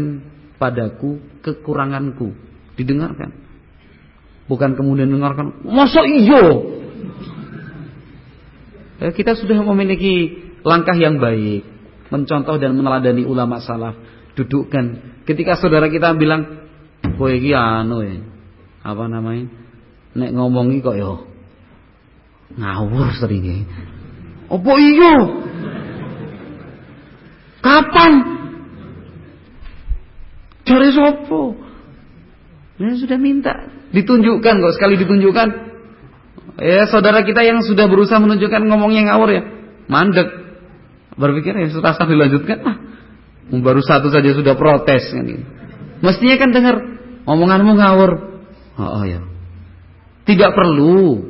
[0.57, 2.33] padaku kekuranganku.
[2.73, 3.33] Didengarkan.
[4.49, 6.76] Bukan kemudian dengarkan, masa iyo
[8.97, 11.63] kita sudah memiliki langkah yang baik,
[12.09, 13.93] mencontoh dan meneladani ulama salaf.
[14.33, 15.17] Dudukkan.
[15.25, 16.69] Ketika saudara kita bilang,
[17.17, 18.17] kowe iki anu ya.
[18.81, 19.49] Apa namanya?
[20.17, 21.29] Nek ngomongi kok yo
[22.55, 23.57] ngawur sering ya.
[24.47, 25.15] Apa iya?
[27.59, 28.11] Kapan?
[30.63, 31.59] Cari sopo?
[32.77, 35.66] Ya sudah minta, ditunjukkan kok sekali ditunjukkan
[36.57, 39.43] Ya saudara kita yang sudah berusaha menunjukkan ngomongnya ngawur ya,
[39.85, 40.25] mandek.
[41.17, 42.77] Berpikir ya sudah dilanjutkan ah.
[43.49, 45.45] Baru satu saja sudah protes kan gitu.
[46.01, 46.75] Mestinya kan dengar
[47.25, 48.11] omonganmu ngawur.
[48.77, 49.21] Oh, oh ya.
[50.29, 51.25] Tidak perlu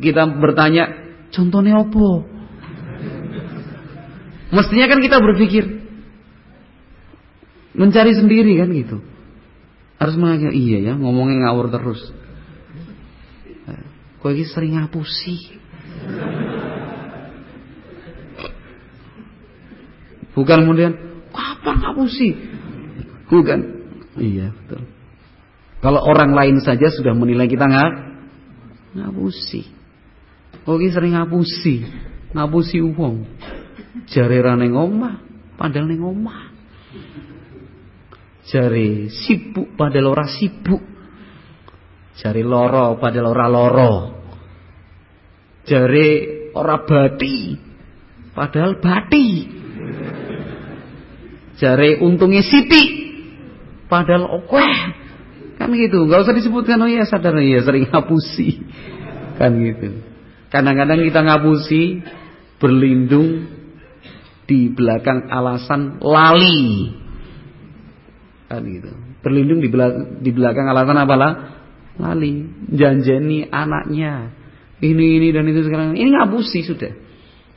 [0.00, 0.84] kita bertanya
[1.32, 2.08] contohnya apa?
[4.48, 5.64] Mestinya kan kita berpikir
[7.76, 9.04] mencari sendiri kan gitu.
[10.00, 12.00] Harus mengajar iya ya ngomongnya ngawur terus.
[14.18, 15.36] Kowe iki sering ngapusi.
[20.34, 20.92] Bukan kemudian
[21.30, 22.28] kapan ngapusi?
[23.30, 23.60] Bukan.
[24.18, 24.82] Iya, betul.
[25.78, 27.92] Kalau orang lain saja sudah menilai kita nggak
[28.98, 29.70] ngapusi.
[30.66, 31.86] Kowe iki sering ngapusi.
[32.34, 33.16] Ngapusi uang.
[34.10, 35.22] Jare ra ning omah,
[35.56, 36.50] padahal ning omah.
[38.48, 40.97] Sibuk padahal ora sibuk.
[42.18, 43.92] Jari loro padahal ora loro.
[45.62, 46.08] Jari
[46.50, 47.54] ora bati
[48.34, 49.26] padahal bati.
[51.58, 52.84] Jari untungnya siti
[53.86, 54.66] padahal oke.
[55.58, 58.62] Kan gitu, nggak usah disebutkan oh iya sadar oh iya sering ngapusi.
[59.38, 60.02] Kan gitu.
[60.54, 62.02] Kadang-kadang kita ngapusi
[62.62, 63.46] berlindung
[64.46, 66.94] di belakang alasan lali.
[68.46, 68.90] Kan gitu.
[69.18, 71.57] Berlindung di belakang, di belakang alasan apalah?
[71.98, 74.32] Lali janjeni anaknya.
[74.78, 75.98] Ini ini dan itu sekarang.
[75.98, 76.94] Ini ngapusi sudah.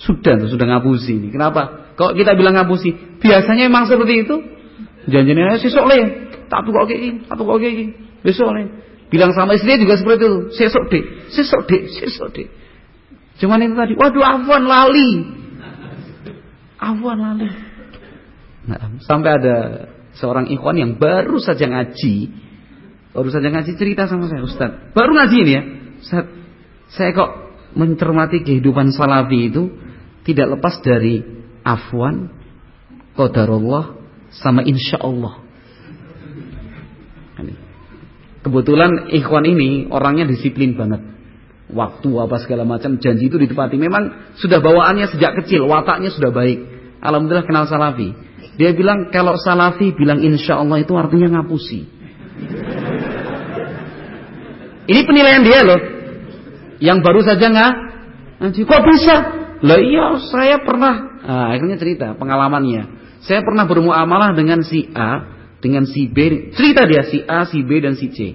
[0.02, 1.30] Sudah tuh sudah ngapusi ini.
[1.30, 1.94] Kenapa?
[1.94, 4.36] Kok kita bilang ngapusi biasanya emang seperti itu.
[5.06, 6.00] Anaknya sesok le.
[6.50, 7.94] Tak kok kayak tak kok kayak
[8.26, 8.64] besok le.
[9.14, 10.34] Bilang sama istri juga seperti itu.
[10.58, 12.48] Sesok deh sesok deh sesok deh
[13.42, 15.12] cuman itu tadi waduh afwan lali.
[16.78, 17.50] Afwan lali.
[18.70, 19.58] Nah, sampai ada
[20.14, 22.30] seorang ikhwan yang baru saja ngaji
[23.12, 24.72] Baru saja ngaji cerita sama saya Ustaz.
[24.96, 25.64] Baru ngaji ini ya.
[26.00, 26.26] Ustaz
[26.96, 27.30] Saya kok
[27.76, 29.72] mencermati kehidupan salafi itu
[30.24, 31.20] Tidak lepas dari
[31.64, 32.32] Afwan
[33.16, 34.00] Qadarullah
[34.32, 35.44] Sama insya Allah
[38.42, 41.04] Kebetulan ikhwan ini Orangnya disiplin banget.
[41.72, 43.76] Waktu apa segala macam Janji itu ditepati.
[43.76, 46.60] Memang sudah bawaannya sejak kecil Wataknya sudah baik.
[47.04, 48.16] Alhamdulillah kenal salafi.
[48.56, 52.01] Dia bilang kalau salafi bilang insya Allah itu artinya ngapusi
[54.92, 55.82] ini penilaian dia loh.
[56.84, 57.74] Yang baru saja nggak
[58.44, 58.62] ngaji.
[58.68, 59.16] Kok bisa?
[59.62, 61.22] Lah iya, saya pernah.
[61.22, 63.00] Nah, akhirnya cerita pengalamannya.
[63.22, 65.30] Saya pernah bermuamalah dengan si A,
[65.62, 66.50] dengan si B.
[66.58, 68.34] Cerita dia si A, si B dan si C.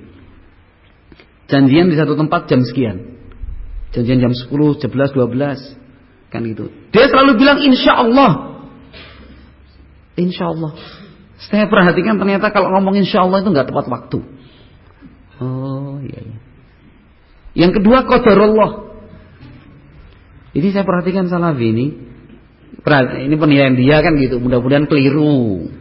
[1.50, 3.18] Janjian di satu tempat jam sekian.
[3.90, 6.30] Janjian jam 10, 11, 12.
[6.30, 6.70] Kan gitu.
[6.94, 8.62] Dia selalu bilang insya Allah.
[10.14, 10.72] Insya Allah.
[11.50, 14.18] Saya perhatikan ternyata kalau ngomong insya Allah itu nggak tepat waktu.
[15.42, 16.45] Oh iya, iya.
[17.56, 18.70] Yang kedua Allah.
[20.52, 21.86] Ini saya perhatikan Salafi ini
[23.24, 24.38] ini penilaian dia kan gitu.
[24.38, 25.72] Mudah-mudahan keliru.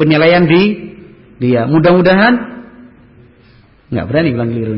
[0.00, 0.62] Penilaian di
[1.38, 1.68] dia.
[1.68, 2.34] Mudah-mudahan
[3.92, 4.74] nggak berani bilang keliru.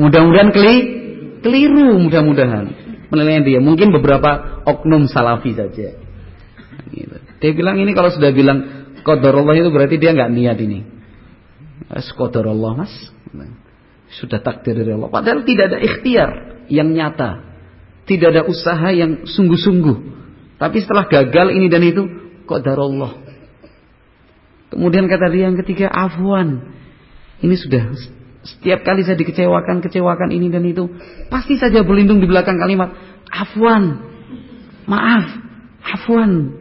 [0.00, 0.76] Mudah-mudahan keli
[1.44, 2.64] keliru mudah-mudahan
[3.12, 3.58] penilaian dia.
[3.60, 5.98] Mungkin beberapa oknum salafi saja.
[6.88, 7.16] Gitu.
[7.42, 10.80] Dia bilang ini kalau sudah bilang qadarullah itu berarti dia nggak niat ini.
[11.92, 12.94] Qadarullah mas.
[14.14, 15.10] Sudah takdir dari Allah.
[15.10, 16.30] Padahal tidak ada ikhtiar
[16.70, 17.42] yang nyata.
[18.04, 19.96] Tidak ada usaha yang sungguh-sungguh.
[20.60, 22.02] Tapi setelah gagal ini dan itu,
[22.46, 23.16] kok darullah.
[24.70, 26.74] Kemudian kata dia yang ketiga, afwan.
[27.42, 27.84] Ini sudah
[28.44, 30.84] setiap kali saya dikecewakan, kecewakan ini dan itu,
[31.32, 32.92] pasti saja berlindung di belakang kalimat
[33.32, 34.04] afwan.
[34.84, 35.26] Maaf,
[35.80, 36.60] afwan.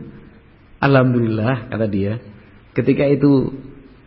[0.79, 2.23] Alhamdulillah kata dia.
[2.71, 3.51] Ketika itu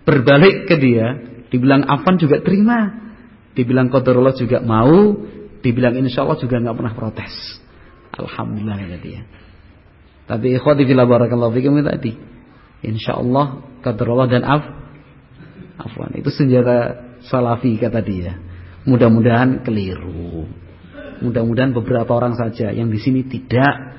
[0.08, 1.20] berbalik ke dia,
[1.52, 3.05] dibilang afwan juga terima.
[3.56, 5.16] Dibilang qadarullah juga mau,
[5.66, 7.34] Dibilang insya Allah juga nggak pernah protes.
[8.14, 9.26] Alhamdulillah kata dia.
[10.30, 12.14] Tapi ikhwati fillah barakallahu fikum tadi.
[12.86, 14.62] Insya Allah kata Allah dan af
[15.74, 18.38] afwan itu senjata salafi kata dia.
[18.86, 20.46] Mudah-mudahan keliru.
[21.26, 23.96] Mudah-mudahan beberapa orang saja yang di sini tidak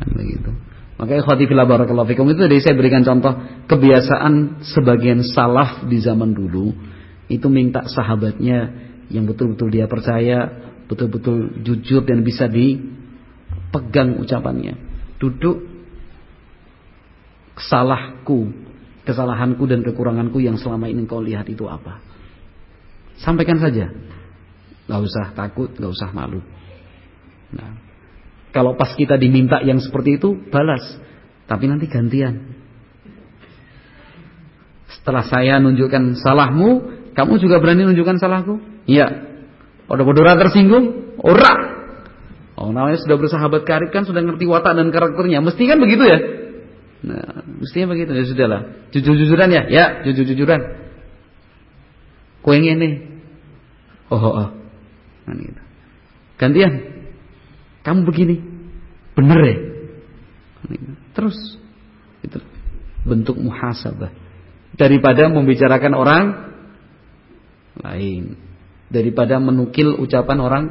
[0.00, 0.56] kan begitu.
[0.96, 3.34] Maka ikhwati fillah barakallahu fikum itu tadi saya berikan contoh
[3.68, 6.72] kebiasaan sebagian salaf di zaman dulu
[7.28, 8.72] itu minta sahabatnya
[9.08, 14.76] yang betul-betul dia percaya betul-betul jujur dan bisa dipegang ucapannya.
[15.16, 15.64] Duduk
[17.56, 18.52] kesalahku,
[19.08, 22.02] kesalahanku dan kekuranganku yang selama ini kau lihat itu apa?
[23.22, 23.88] Sampaikan saja.
[24.84, 26.44] Gak usah takut, gak usah malu.
[27.54, 27.72] Nah,
[28.52, 30.84] kalau pas kita diminta yang seperti itu, balas.
[31.48, 32.52] Tapi nanti gantian.
[34.92, 36.70] Setelah saya nunjukkan salahmu,
[37.14, 38.58] kamu juga berani nunjukkan salahku?
[38.90, 39.06] Iya.
[39.86, 41.74] Pada bodoh tersinggung, ora.
[42.54, 45.42] Oh, namanya sudah bersahabat karib kan sudah ngerti watak dan karakternya.
[45.42, 46.18] Mesti kan begitu ya?
[47.04, 48.60] Nah, mestinya begitu ya sudahlah.
[48.94, 49.62] Jujur-jujuran ya?
[49.68, 50.60] Ya, jujur-jujuran.
[52.40, 53.10] Kue ini.
[54.08, 54.48] Oh, oh, oh.
[55.26, 55.62] Nah, gitu.
[56.38, 56.72] Gantian.
[57.84, 58.40] Kamu begini.
[59.18, 59.56] Bener ya?
[60.64, 60.92] Nah, gitu.
[61.14, 61.36] Terus
[62.24, 62.38] itu
[63.04, 64.10] bentuk muhasabah
[64.80, 66.24] daripada membicarakan orang
[67.82, 68.38] lain
[68.92, 70.64] daripada menukil ucapan orang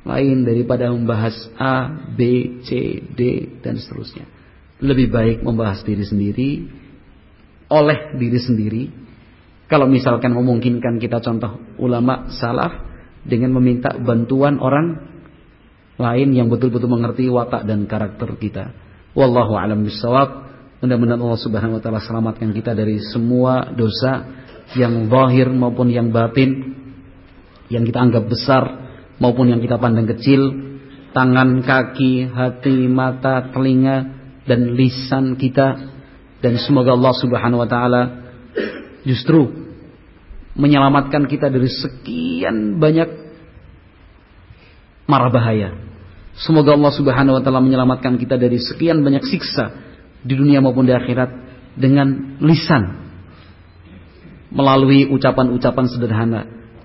[0.00, 2.20] lain daripada membahas A, B,
[2.64, 3.20] C, D
[3.60, 4.24] dan seterusnya.
[4.80, 6.50] Lebih baik membahas diri sendiri
[7.68, 8.82] oleh diri sendiri.
[9.68, 12.74] Kalau misalkan memungkinkan kita contoh ulama salaf
[13.22, 14.98] dengan meminta bantuan orang
[16.00, 18.72] lain yang betul-betul mengerti watak dan karakter kita.
[19.12, 20.48] Wallahu a'lam bishawab.
[20.80, 24.24] Mudah-mudahan Allah Subhanahu wa taala selamatkan kita dari semua dosa
[24.78, 26.76] yang zahir maupun yang batin
[27.70, 28.62] yang kita anggap besar
[29.22, 30.42] maupun yang kita pandang kecil,
[31.14, 33.96] tangan, kaki, hati, mata, telinga
[34.48, 35.76] dan lisan kita
[36.40, 38.02] dan semoga Allah Subhanahu wa taala
[39.06, 39.70] justru
[40.56, 43.08] menyelamatkan kita dari sekian banyak
[45.06, 45.70] marah bahaya.
[46.40, 49.70] Semoga Allah Subhanahu wa taala menyelamatkan kita dari sekian banyak siksa
[50.24, 51.30] di dunia maupun di akhirat
[51.76, 53.09] dengan lisan
[54.50, 56.40] melalui ucapan-ucapan sederhana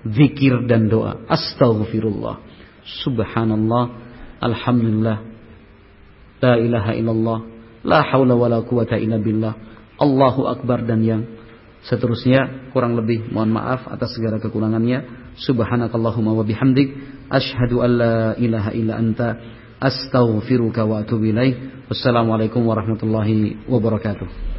[0.06, 1.26] zikir dan doa.
[1.26, 2.38] Astaghfirullah.
[3.02, 3.84] Subhanallah.
[4.38, 5.18] Alhamdulillah.
[6.42, 7.38] La ilaha illallah.
[7.86, 9.54] La haula wa la quwata illa billah.
[9.98, 11.22] Allahu akbar dan yang
[11.86, 15.32] seterusnya kurang lebih mohon maaf atas segala kekurangannya.
[15.36, 16.96] Subhanakallahumma wa bihamdik
[17.30, 19.28] asyhadu an la ilaha illa anta
[19.80, 21.88] astaghfiruka wa atubu ilaik.
[21.90, 24.55] Wassalamualaikum warahmatullahi wabarakatuh.